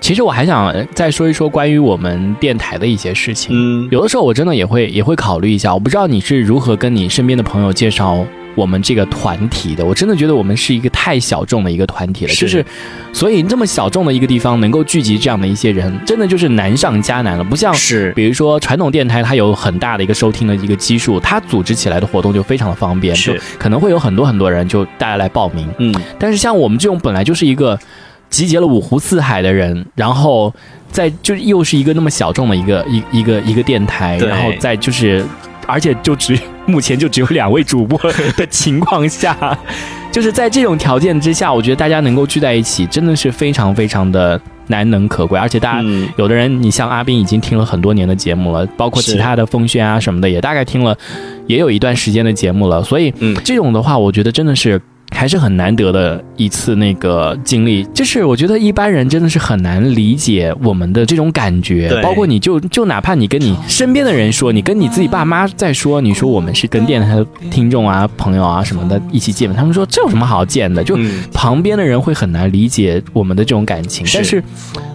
[0.00, 3.50] 其实我还想再说一说关于我们电台的一些事情。
[3.52, 5.74] 嗯，有的时候我真的也会也会考虑一下。
[5.74, 8.24] 我不知道你是如何跟你身边的朋友介绍
[8.54, 9.84] 我们这个团体的。
[9.84, 12.32] 我真的觉得我们是一个太小众的一个团体了。
[12.32, 12.64] 就是，
[13.12, 17.44] 所以这么小众的一个地方能够聚集这样的一些人，真的就是难上加难了。
[17.44, 25.68] 不像是，比如说传统电台，它有很大的一个收听的一个基数，它组织起来的活动就非常的方便，是可能会有很多很多人就大家来报名。
[25.78, 27.78] 嗯，但是像我们这种本来就是一个。
[28.30, 30.52] 集结了五湖四海的人，然后
[30.90, 35.24] 在就又是一个那么小众的一个一一个一个电台，然后在就是，
[35.66, 37.98] 而且就只目前就只有两位主播
[38.36, 39.36] 的情况下，
[40.12, 45.38] 就是在这种条件之下，我觉得大家能够聚在一起，真的是非常非常的难能可贵。
[45.38, 50.96] 而且大家有的人，你像阿斌已经听了很多年的节目了，包括其他的风轩啊什么的，也大概听了
[51.46, 53.12] 也有一段时间的节目了，所以
[53.42, 54.80] 这种的话，我觉得真的是。
[55.10, 70.84] 还是很难得的一次那个经历，就是我觉得一般人真的是很难理解我们的这种感觉，包括你就就哪怕你跟你身边的人说，你跟你自己爸妈在说，你说我们是跟电台的听众啊、朋友啊什么的一起见面，他们说这有什么好见的？
[70.84, 70.96] 就
[71.32, 74.42] 旁边的人会很难理解我们的这种感情，但是。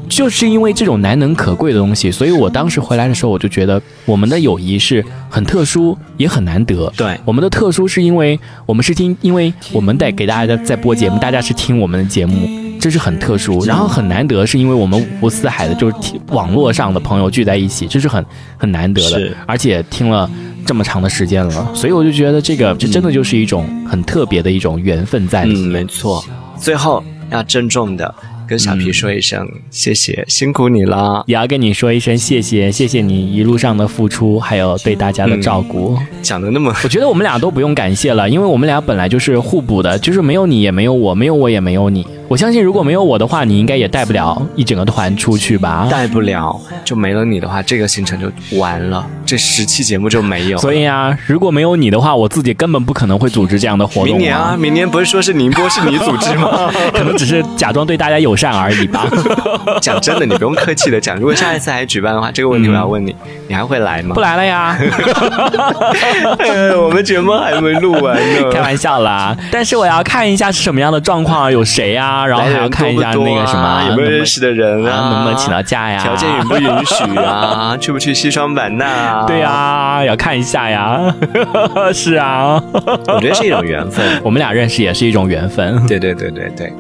[0.10, 6.92] 就是因为这种难能可贵的东西，所以我当时回来的时候，我就觉得我们的友谊是很特殊，也很难得。
[6.96, 12.48] 对，我们的特殊是因为我们是听，因为我们在给大家在播节目，大家是听我们的节目，
[12.80, 13.64] 这是很特殊。
[13.66, 15.96] 然后很难得，是因为我们五湖四海的，就是
[16.28, 18.24] 网络上的朋友聚在一起，这是很
[18.58, 19.32] 很难得的。
[19.48, 20.30] 而且听了
[20.66, 25.70] 这么长的时间了，所以我就觉得这个这真的就是一种很特别的一种缘分在里面。
[25.70, 26.24] 没错，
[26.58, 28.14] 最后要郑重的。
[28.54, 31.24] 跟小皮说一声谢谢，辛苦你了。
[31.26, 35.98] 也要跟你说一声谢谢，谢谢你一路上的付出，还有对大家的照顾。
[36.22, 42.06] 讲的那么，我觉得我们俩都不用感谢了，因为我们俩本来就是互补的，就是没有你也没有我，没有我也没有你。
[42.28, 45.88] 我相信，如果没有我的话，你应该也带不了一整个团出去吧？
[45.92, 50.58] 带不了，就没了你的话，这个行程就完了，这十期节目就没有。
[50.58, 54.06] 所以啊，如果没有你的话，我自己根本不可能会组织这样的活动。
[54.06, 56.72] 明年啊，明年不是说是宁波是你组织吗？
[56.94, 59.06] 可能只是假装对大家友善而已吧。
[59.82, 61.16] 讲真的，你不用客气的讲。
[61.18, 63.16] 如果下一次还举办的话，这个问题我要问你，
[63.48, 64.16] 你还会来吗？
[64.16, 64.78] 不来了呀。
[66.82, 69.36] 我们节目还没录完呢，开玩笑啦。
[69.52, 72.23] 但是我要看一下是什么样的状况，有谁啊？
[72.26, 76.00] 然后还要看一下那个什么有没有认识的人啊，能不能请到假呀？
[76.02, 77.76] 条件允不允许啊？
[77.82, 79.24] 去不去西双版纳？
[79.26, 81.14] 对呀，要看一下呀。
[81.94, 84.06] 是啊，我觉得是一种缘分。
[84.24, 85.86] 我们俩认识也是一种缘分。
[85.88, 86.74] 对对对对对，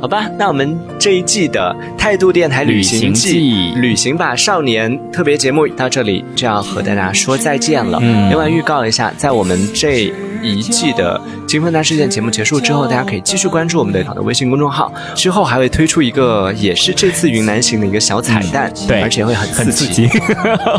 [0.00, 7.98] 好吧，那我们这一季的态度电台旅行记旅行吧少年特别节目到这里就要和大家说再见了。
[8.00, 10.12] 另外预告一下，在我们这。
[10.42, 20.08] 一季的金分大事件节目结束之后，大家可以继续关注我们的的微信公众号，之后还会推出一个也是这次云南行的一个小彩蛋，对，而且会很很刺激，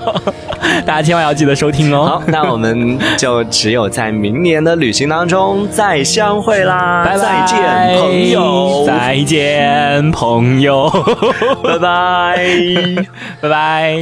[0.85, 2.05] 大家千万要记得收听哦。
[2.05, 10.89] 好，那我们就只有在明年的旅行当中再相会啦，拜拜，再见朋友，再见朋友，
[11.63, 12.37] 拜拜，
[13.41, 14.01] 拜拜。